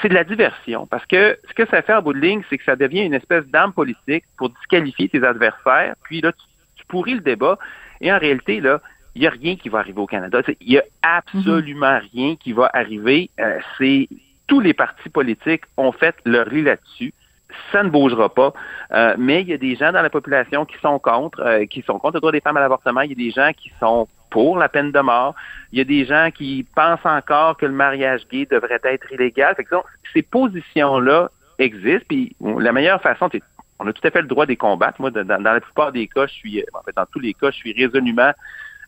c'est 0.01 0.09
de 0.09 0.15
la 0.15 0.25
diversion. 0.25 0.87
Parce 0.87 1.07
que 1.07 1.39
ce 1.49 1.55
que 1.55 1.67
ça 1.69 1.83
fait 1.83 1.95
en 1.95 2.03
bout 2.03 2.13
de 2.13 2.21
ligne, 2.21 2.43
c'est 2.49 2.59
que 2.59 2.65
ça 2.65 2.77
devient 2.77 3.03
une 3.03 3.15
espèce 3.15 3.47
d'arme 3.47 3.73
politique 3.73 4.25
pour 4.37 4.51
disqualifier 4.51 5.09
tes 5.09 5.23
adversaires. 5.25 5.95
Puis 6.05 6.21
là, 6.21 6.33
tu, 6.33 6.85
pourris 6.87 7.15
le 7.15 7.21
débat. 7.21 7.59
Et 8.03 8.13
en 8.13 8.19
réalité, 8.19 8.61
là, 8.61 8.81
il 9.15 9.23
n'y 9.23 9.27
a 9.27 9.31
rien 9.31 9.57
qui 9.57 9.71
va 9.71 9.79
arriver 9.79 10.01
au 10.01 10.07
Canada. 10.07 10.43
Il 10.61 10.69
n'y 10.69 10.79
a 10.79 10.85
absolument 11.03 11.95
mhm. 11.95 12.09
rien 12.13 12.37
qui 12.37 12.53
va 12.53 12.71
arriver. 12.75 13.31
Euh, 13.41 13.59
c'est 13.79 14.09
tous 14.47 14.61
les 14.61 14.75
partis 14.75 15.09
politiques 15.09 15.63
ont 15.77 15.93
fait 15.93 16.15
leur 16.25 16.49
lit 16.51 16.63
là-dessus. 16.63 17.15
Ça 17.73 17.83
ne 17.83 17.89
bougera 17.89 18.35
pas. 18.35 18.53
Euh, 18.93 19.15
mais 19.19 19.43
il 19.43 19.49
y 19.49 19.53
a 19.55 19.59
des 19.59 19.77
gens 19.77 19.93
dans 19.93 20.03
la 20.03 20.11
population 20.11 20.67
qui 20.67 20.77
sont 20.83 20.99
contre, 20.99 21.41
euh, 21.41 21.65
qui 21.67 21.83
sont 21.83 21.99
contre 21.99 22.17
le 22.17 22.21
droit 22.21 22.33
des 22.33 22.41
femmes 22.41 22.57
à 22.57 22.61
l'avortement. 22.61 23.01
Il 23.01 23.11
y 23.11 23.13
a 23.13 23.17
des 23.17 23.31
gens 23.31 23.51
qui 23.57 23.73
sont 23.81 24.09
pour 24.35 24.59
la 24.59 24.69
peine 24.69 24.91
de 24.91 24.99
mort. 24.99 25.37
Il 25.71 25.79
y 25.79 25.81
a 25.81 25.85
des 25.85 26.05
gens 26.05 26.31
qui 26.35 26.67
pensent 26.75 27.07
encore 27.07 27.57
que 27.57 27.67
le 27.67 27.73
mariage 27.73 28.23
gay 28.33 28.49
devrait 28.51 28.81
être 28.83 29.13
illégal. 29.13 29.55
Fait 29.55 29.65
ces 30.13 30.23
positions-là 30.23 31.31
existent. 31.61 32.07
Puis 32.09 32.35
la 32.41 32.73
meilleure 32.73 33.01
façon, 33.01 33.31
on 33.79 33.87
a 33.87 33.93
tout 33.93 34.05
à 34.05 34.11
fait 34.11 34.23
le 34.23 34.27
droit 34.27 34.45
de 34.45 34.51
les 34.51 34.57
combattre. 34.57 35.01
Moi, 35.01 35.13
dans, 35.13 35.41
la 35.41 35.61
plupart 35.61 35.93
des 35.93 36.09
cas, 36.09 36.27
je 36.27 36.33
suis, 36.33 36.65
en 36.75 36.83
fait, 36.83 36.97
dans 36.97 37.07
tous 37.07 37.21
les 37.21 37.33
cas, 37.33 37.53
je 37.53 37.57
suis 37.59 37.73
résolument 37.73 38.33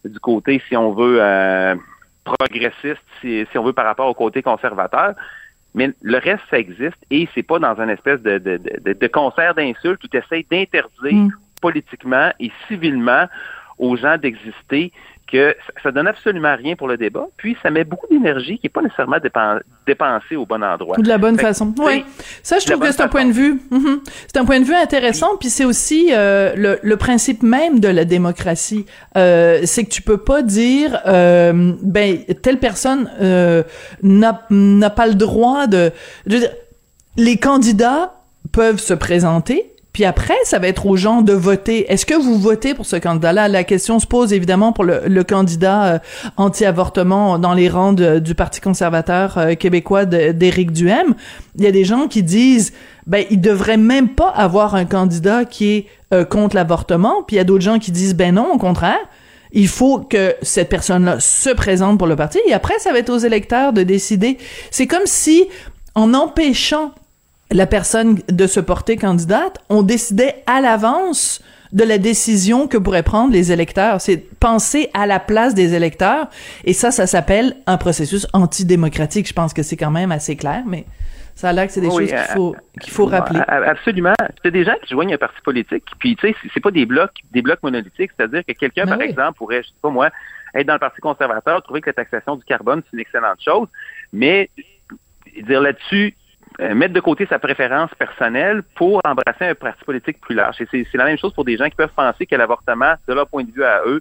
du 0.04 0.18
côté, 0.18 0.60
si 0.68 0.76
on 0.76 0.92
veut, 0.92 1.18
euh, 1.20 1.76
progressiste, 2.24 3.04
si, 3.20 3.46
on 3.54 3.62
veut 3.62 3.72
par 3.72 3.84
rapport 3.84 4.08
au 4.08 4.14
côté 4.14 4.42
conservateur. 4.42 5.14
Mais 5.76 5.90
le 6.02 6.18
reste, 6.18 6.42
ça 6.50 6.58
existe 6.58 6.98
et 7.12 7.28
c'est 7.36 7.44
pas 7.44 7.60
dans 7.60 7.80
un 7.80 7.88
espèce 7.88 8.20
de, 8.20 8.38
de, 8.38 8.92
de, 8.94 9.06
concert 9.06 9.54
d'insultes 9.54 10.02
où 10.02 10.08
tu 10.08 10.16
essaies 10.16 10.44
d'interdire 10.50 11.12
mm. 11.12 11.30
politiquement 11.62 12.32
et 12.40 12.50
civilement 12.66 13.28
aux 13.78 13.96
gens 13.96 14.16
d'exister 14.16 14.92
que 15.26 15.56
ça 15.82 15.90
donne 15.90 16.06
absolument 16.06 16.54
rien 16.56 16.76
pour 16.76 16.88
le 16.88 16.96
débat, 16.96 17.26
puis 17.36 17.56
ça 17.62 17.70
met 17.70 17.84
beaucoup 17.84 18.06
d'énergie 18.08 18.58
qui 18.58 18.66
n'est 18.66 18.70
pas 18.70 18.82
nécessairement 18.82 19.18
dépensée 19.86 20.36
au 20.36 20.46
bon 20.46 20.62
endroit. 20.62 20.98
Ou 20.98 21.02
de 21.02 21.08
la 21.08 21.18
bonne 21.18 21.38
façon. 21.38 21.74
Oui. 21.78 22.04
Ça, 22.42 22.58
je 22.58 22.66
trouve 22.66 22.80
que 22.80 22.92
c'est 22.92 23.02
un 23.02 23.08
point 23.08 23.26
de 23.26 23.32
vue. 23.32 23.60
Mhm. 23.70 24.00
C'est 24.28 24.38
un 24.38 24.44
point 24.44 24.60
de 24.60 24.64
vue 24.64 24.74
intéressant, 24.74 25.36
puis 25.38 25.50
c'est 25.50 25.64
aussi 25.64 26.10
euh, 26.12 26.54
le, 26.56 26.78
le, 26.82 26.96
principe 26.96 27.42
même 27.42 27.80
de 27.80 27.88
la 27.88 28.04
démocratie. 28.04 28.86
Euh, 29.16 29.60
c'est 29.64 29.84
que 29.84 29.90
tu 29.90 30.02
peux 30.02 30.18
pas 30.18 30.42
dire, 30.42 31.00
euh, 31.06 31.72
ben 31.82 32.24
telle 32.42 32.58
personne 32.58 33.10
euh, 33.20 33.62
n'a 34.02 34.90
pas 34.90 35.06
le 35.06 35.14
droit 35.14 35.66
de. 35.66 35.90
Je 36.26 36.34
veux 36.34 36.40
dire, 36.40 36.50
les 37.16 37.38
candidats 37.38 38.14
peuvent 38.52 38.80
se 38.80 38.94
présenter, 38.94 39.72
puis 39.96 40.04
après, 40.04 40.36
ça 40.44 40.58
va 40.58 40.68
être 40.68 40.84
aux 40.84 40.96
gens 40.96 41.22
de 41.22 41.32
voter. 41.32 41.90
Est-ce 41.90 42.04
que 42.04 42.12
vous 42.12 42.38
votez 42.38 42.74
pour 42.74 42.84
ce 42.84 42.96
candidat-là? 42.96 43.48
La 43.48 43.64
question 43.64 43.98
se 43.98 44.06
pose 44.06 44.34
évidemment 44.34 44.74
pour 44.74 44.84
le, 44.84 45.22
candidat 45.22 45.84
euh, 45.86 45.98
anti-avortement 46.36 47.38
dans 47.38 47.54
les 47.54 47.70
rangs 47.70 47.94
du 47.94 48.34
Parti 48.34 48.60
conservateur 48.60 49.38
euh, 49.38 49.54
québécois 49.54 50.04
d'Éric 50.04 50.72
Duhem. 50.72 51.14
Il 51.54 51.64
y 51.64 51.66
a 51.66 51.70
des 51.72 51.86
gens 51.86 52.08
qui 52.08 52.22
disent, 52.22 52.74
ben, 53.06 53.24
il 53.30 53.40
devrait 53.40 53.78
même 53.78 54.10
pas 54.10 54.28
avoir 54.28 54.74
un 54.74 54.84
candidat 54.84 55.46
qui 55.46 55.70
est 55.70 55.86
euh, 56.12 56.26
contre 56.26 56.56
l'avortement. 56.56 57.22
Puis 57.22 57.36
il 57.36 57.38
y 57.38 57.40
a 57.40 57.44
d'autres 57.44 57.64
gens 57.64 57.78
qui 57.78 57.90
disent, 57.90 58.14
ben 58.14 58.34
non, 58.34 58.52
au 58.52 58.58
contraire. 58.58 59.00
Il 59.52 59.68
faut 59.68 60.00
que 60.00 60.34
cette 60.42 60.68
personne-là 60.68 61.20
se 61.20 61.48
présente 61.48 61.96
pour 61.96 62.06
le 62.06 62.16
parti 62.16 62.38
et 62.46 62.52
après, 62.52 62.78
ça 62.80 62.92
va 62.92 62.98
être 62.98 63.08
aux 63.08 63.16
électeurs 63.16 63.72
de 63.72 63.82
décider. 63.82 64.36
C'est 64.70 64.86
comme 64.86 65.06
si, 65.06 65.46
en 65.94 66.12
empêchant 66.12 66.92
la 67.50 67.66
personne 67.66 68.18
de 68.28 68.46
se 68.46 68.60
porter 68.60 68.96
candidate, 68.96 69.58
on 69.68 69.82
décidait 69.82 70.42
à 70.46 70.60
l'avance 70.60 71.42
de 71.72 71.84
la 71.84 71.98
décision 71.98 72.68
que 72.68 72.78
pourraient 72.78 73.02
prendre 73.02 73.32
les 73.32 73.52
électeurs. 73.52 74.00
C'est 74.00 74.16
penser 74.16 74.90
à 74.94 75.06
la 75.06 75.20
place 75.20 75.54
des 75.54 75.74
électeurs. 75.74 76.28
Et 76.64 76.72
ça, 76.72 76.90
ça 76.90 77.06
s'appelle 77.06 77.56
un 77.66 77.76
processus 77.76 78.26
antidémocratique. 78.32 79.28
Je 79.28 79.32
pense 79.32 79.52
que 79.52 79.62
c'est 79.62 79.76
quand 79.76 79.90
même 79.90 80.12
assez 80.12 80.36
clair, 80.36 80.62
mais 80.66 80.86
ça 81.34 81.50
a 81.50 81.52
l'air 81.52 81.66
que 81.66 81.72
c'est 81.72 81.80
des 81.80 81.90
choses 81.90 82.08
qu'il 82.08 82.18
faut, 82.34 82.56
qu'il 82.80 82.92
faut 82.92 83.06
rappeler. 83.06 83.40
Absolument. 83.46 84.14
C'est 84.42 84.50
des 84.50 84.64
gens 84.64 84.74
qui 84.82 84.94
joignent 84.94 85.14
un 85.14 85.18
parti 85.18 85.40
politique. 85.42 85.84
Puis, 85.98 86.16
tu 86.16 86.28
sais, 86.28 86.36
c'est 86.54 86.60
pas 86.60 86.70
des 86.70 86.86
blocs, 86.86 87.12
des 87.32 87.42
blocs 87.42 87.62
monolithiques. 87.62 88.10
C'est-à-dire 88.16 88.42
que 88.46 88.52
quelqu'un, 88.52 88.84
ben 88.84 88.96
par 88.96 89.02
exemple, 89.02 89.36
pourrait, 89.36 89.62
je 89.62 89.68
sais 89.68 89.74
pas 89.82 89.90
moi, 89.90 90.10
être 90.54 90.66
dans 90.66 90.72
le 90.72 90.78
Parti 90.78 91.00
conservateur, 91.00 91.62
trouver 91.62 91.82
que 91.82 91.90
la 91.90 91.94
taxation 91.94 92.36
du 92.36 92.44
carbone, 92.44 92.82
c'est 92.84 92.94
une 92.94 93.00
excellente 93.00 93.42
chose. 93.44 93.68
Mais, 94.12 94.48
dire 95.42 95.60
là-dessus, 95.60 96.14
euh, 96.14 96.25
mettre 96.58 96.94
de 96.94 97.00
côté 97.00 97.26
sa 97.26 97.38
préférence 97.38 97.90
personnelle 97.94 98.62
pour 98.74 99.00
embrasser 99.04 99.44
un 99.44 99.54
parti 99.54 99.84
politique 99.84 100.20
plus 100.20 100.34
large. 100.34 100.60
Et 100.60 100.66
c'est 100.70 100.98
la 100.98 101.04
même 101.04 101.18
chose 101.18 101.32
pour 101.34 101.44
des 101.44 101.56
gens 101.56 101.68
qui 101.68 101.76
peuvent 101.76 101.92
penser 101.94 102.26
que 102.26 102.34
l'avortement, 102.34 102.94
de 103.06 103.14
leur 103.14 103.28
point 103.28 103.44
de 103.44 103.52
vue 103.52 103.64
à 103.64 103.82
eux, 103.86 104.00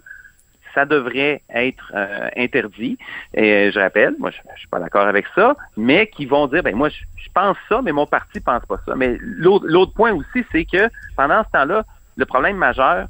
ça 0.76 0.84
devrait 0.84 1.42
être 1.48 1.90
euh, 1.94 2.28
interdit. 2.36 2.98
Et 3.34 3.50
euh, 3.50 3.70
je 3.72 3.80
rappelle, 3.80 4.14
moi, 4.18 4.30
je, 4.30 4.36
je 4.54 4.60
suis 4.60 4.68
pas 4.68 4.78
d'accord 4.78 5.08
avec 5.08 5.24
ça, 5.34 5.56
mais 5.76 6.06
qui 6.06 6.26
vont 6.26 6.46
dire, 6.46 6.62
ben 6.62 6.76
moi, 6.76 6.90
je, 6.90 7.28
pense 7.34 7.56
ça, 7.68 7.82
mais 7.82 7.92
mon 7.92 8.06
parti 8.06 8.40
pense 8.40 8.64
pas 8.66 8.78
ça. 8.86 8.94
Mais 8.94 9.16
l'autre 9.20 9.92
point 9.94 10.12
aussi, 10.12 10.44
c'est 10.52 10.64
que 10.64 10.88
pendant 11.16 11.42
ce 11.44 11.50
temps-là, 11.50 11.84
le 12.16 12.24
problème 12.24 12.56
majeur, 12.56 13.08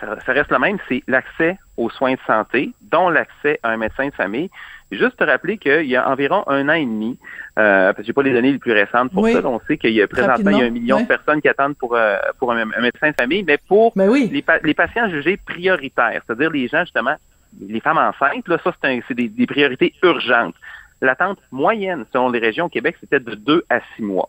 ça 0.00 0.32
reste 0.32 0.50
le 0.50 0.58
même, 0.58 0.78
c'est 0.88 1.02
l'accès 1.08 1.58
aux 1.76 1.90
soins 1.90 2.12
de 2.12 2.20
santé, 2.26 2.72
dont 2.82 3.08
l'accès 3.08 3.58
à 3.62 3.70
un 3.70 3.76
médecin 3.76 4.08
de 4.08 4.14
famille. 4.14 4.50
Juste 4.92 5.16
te 5.16 5.24
rappeler 5.24 5.58
qu'il 5.58 5.86
y 5.86 5.96
a 5.96 6.08
environ 6.08 6.42
un 6.48 6.68
an 6.68 6.72
et 6.72 6.84
demi, 6.84 7.16
euh, 7.58 7.92
parce 7.92 7.98
que 7.98 8.04
j'ai 8.04 8.12
pas 8.12 8.22
les 8.22 8.32
données 8.32 8.52
les 8.52 8.58
plus 8.58 8.72
récentes 8.72 9.12
pour 9.12 9.28
ça, 9.28 9.40
on 9.44 9.60
sait 9.68 9.78
qu'il 9.78 9.92
y 9.92 10.02
a 10.02 10.08
présentement 10.08 10.50
il 10.50 10.58
y 10.58 10.62
a 10.62 10.66
un 10.66 10.70
million 10.70 11.00
de 11.00 11.06
personnes 11.06 11.40
qui 11.40 11.48
attendent 11.48 11.76
pour 11.76 11.94
euh, 11.94 12.16
pour 12.38 12.50
un, 12.52 12.64
médecin 12.64 13.10
de 13.10 13.14
famille, 13.14 13.44
mais 13.44 13.58
pour 13.68 13.92
ben 13.94 14.12
les, 14.12 14.44
les, 14.64 14.74
patients 14.74 15.08
jugés 15.08 15.36
prioritaires, 15.36 16.20
c'est-à-dire 16.26 16.50
les 16.50 16.66
gens 16.66 16.80
justement, 16.80 17.14
les 17.60 17.80
femmes 17.80 17.98
enceintes, 17.98 18.48
là, 18.48 18.58
ça 18.64 18.72
c'est 18.82 19.14
des, 19.14 19.28
des 19.28 19.46
priorités 19.46 19.94
urgentes. 20.02 20.56
L'attente 21.00 21.38
moyenne 21.50 22.04
selon 22.12 22.30
les 22.30 22.40
régions 22.40 22.66
au 22.66 22.68
Québec, 22.68 22.96
c'était 23.00 23.20
de 23.20 23.34
deux 23.34 23.64
à 23.70 23.80
six 23.94 24.02
mois. 24.02 24.28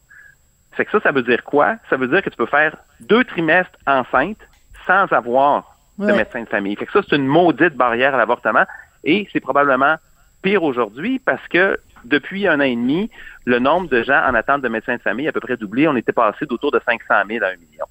Fait 0.74 0.86
que 0.86 0.92
ça, 0.92 1.00
ça 1.02 1.12
veut 1.12 1.24
dire 1.24 1.44
quoi? 1.44 1.76
Ça 1.90 1.98
veut 1.98 2.08
dire 2.08 2.22
que 2.22 2.30
tu 2.30 2.38
peux 2.38 2.46
faire 2.46 2.78
deux 3.02 3.24
trimestres 3.24 3.78
enceinte 3.86 4.38
sans 4.88 5.12
avoir 5.12 5.78
de 5.98 6.14
médecin 6.14 6.42
de 6.42 6.48
famille. 6.48 6.76
Fait 6.76 6.86
que 6.86 6.92
ça, 6.92 7.02
c'est 7.08 7.16
une 7.16 7.28
maudite 7.28 7.76
barrière 7.76 8.16
à 8.16 8.18
l'avortement 8.18 8.64
et 9.04 9.28
c'est 9.32 9.40
probablement 9.40 9.96
pire 10.42 10.64
aujourd'hui 10.64 11.20
parce 11.20 11.46
que 11.48 11.80
depuis 12.06 12.48
un 12.48 12.60
an 12.60 12.64
et 12.64 12.76
demi, 12.76 13.10
le 13.46 13.60
nombre 13.60 13.88
de 13.90 14.04
gens 14.04 14.22
en 14.28 14.34
attente 14.34 14.62
de 14.62 14.70
médecins 14.70 14.96
de 14.96 15.02
famille 15.02 15.28
a 15.28 15.30
à 15.30 15.32
peu 15.32 15.40
près 15.40 15.58
doublé. 15.58 15.88
On 15.88 15.96
était 15.96 16.12
passé 16.12 16.46
d'autour 16.46 16.72
de 16.72 16.82
500 16.86 17.00
000 17.28 17.44
à 17.44 17.50
1 17.50 17.52
million. 17.58 17.86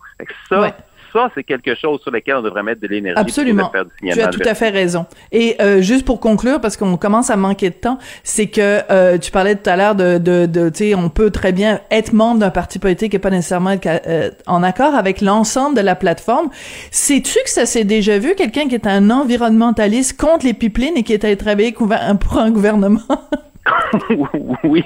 ça, 0.49 0.77
ça, 1.13 1.31
c'est 1.35 1.45
quelque 1.45 1.75
chose 1.75 2.01
sur 2.03 2.11
lequel 2.11 2.37
on 2.37 2.43
devrait 2.43 2.63
mettre 2.63 2.81
de 2.81 2.87
l'énergie. 2.89 3.21
Absolument. 3.21 3.71
Faire 3.71 3.85
du 3.85 4.11
tu 4.13 4.21
as 4.21 4.29
tout 4.29 4.41
à 4.45 4.55
fait 4.55 4.71
raison. 4.71 5.07
Et 5.33 5.57
euh, 5.61 5.81
juste 5.81 6.05
pour 6.05 6.21
conclure, 6.21 6.61
parce 6.61 6.77
qu'on 6.77 6.97
commence 6.97 7.31
à 7.31 7.37
manquer 7.37 7.71
de 7.71 7.75
temps, 7.75 7.99
c'est 8.23 8.47
que 8.47 8.81
euh, 8.91 9.19
tu 9.19 9.31
parlais 9.31 9.57
tout 9.57 9.69
à 9.69 9.77
l'heure 9.77 9.95
de, 9.95 10.19
de, 10.19 10.47
de 10.47 10.69
tu 10.69 10.91
sais, 10.91 10.95
on 10.95 11.09
peut 11.09 11.31
très 11.31 11.53
bien 11.53 11.81
être 11.91 12.13
membre 12.13 12.41
d'un 12.41 12.51
parti 12.51 12.79
politique 12.79 13.15
et 13.15 13.19
pas 13.19 13.31
nécessairement 13.31 13.71
être 13.71 13.87
euh, 14.07 14.31
en 14.47 14.63
accord 14.63 14.95
avec 14.95 15.21
l'ensemble 15.21 15.77
de 15.77 15.83
la 15.83 15.95
plateforme. 15.95 16.51
Sais-tu 16.91 17.39
que 17.45 17.51
ça 17.51 17.67
s'est 17.67 17.85
déjà 17.85 18.19
vu, 18.19 18.35
quelqu'un 18.35 18.69
qui 18.69 18.75
est 18.75 18.87
un 18.87 19.11
environnementaliste 19.11 20.21
contre 20.21 20.47
les 20.47 20.55
pipelines 20.55 20.97
et 20.97 21.03
qui 21.03 21.13
est 21.13 21.25
allé 21.25 21.37
travailler 21.37 21.73
pour 21.73 22.39
un 22.39 22.51
gouvernement? 22.51 23.01
oui. 24.65 24.83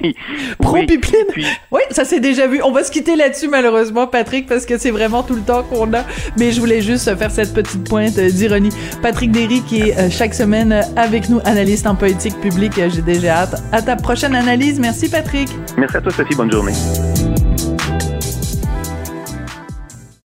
Pro-pipeline. 0.58 1.26
Oui, 1.70 1.80
ça 1.90 2.04
s'est 2.04 2.20
déjà 2.20 2.46
vu. 2.46 2.60
On 2.62 2.72
va 2.72 2.84
se 2.84 2.90
quitter 2.90 3.16
là-dessus, 3.16 3.48
malheureusement, 3.48 4.06
Patrick, 4.06 4.46
parce 4.46 4.66
que 4.66 4.78
c'est 4.78 4.90
vraiment 4.90 5.22
tout 5.22 5.34
le 5.34 5.42
temps 5.42 5.62
qu'on 5.62 5.92
a. 5.94 6.04
Mais 6.38 6.52
je 6.52 6.60
voulais 6.60 6.80
juste 6.80 7.14
faire 7.16 7.30
cette 7.30 7.54
petite 7.54 7.88
pointe 7.88 8.18
d'ironie. 8.18 8.70
Patrick 9.02 9.30
Derry, 9.30 9.62
qui 9.62 9.82
est 9.82 9.98
euh, 9.98 10.10
chaque 10.10 10.34
semaine 10.34 10.84
avec 10.96 11.28
nous, 11.28 11.40
analyste 11.44 11.86
en 11.86 11.94
politique 11.94 12.38
publique. 12.40 12.74
J'ai 12.76 13.02
déjà 13.02 13.42
hâte 13.42 13.62
à 13.72 13.82
ta 13.82 13.96
prochaine 13.96 14.34
analyse. 14.34 14.78
Merci, 14.80 15.08
Patrick. 15.08 15.48
Merci 15.76 15.96
à 15.96 16.00
toi, 16.00 16.12
Sophie. 16.12 16.34
Bonne 16.34 16.50
journée. 16.50 16.72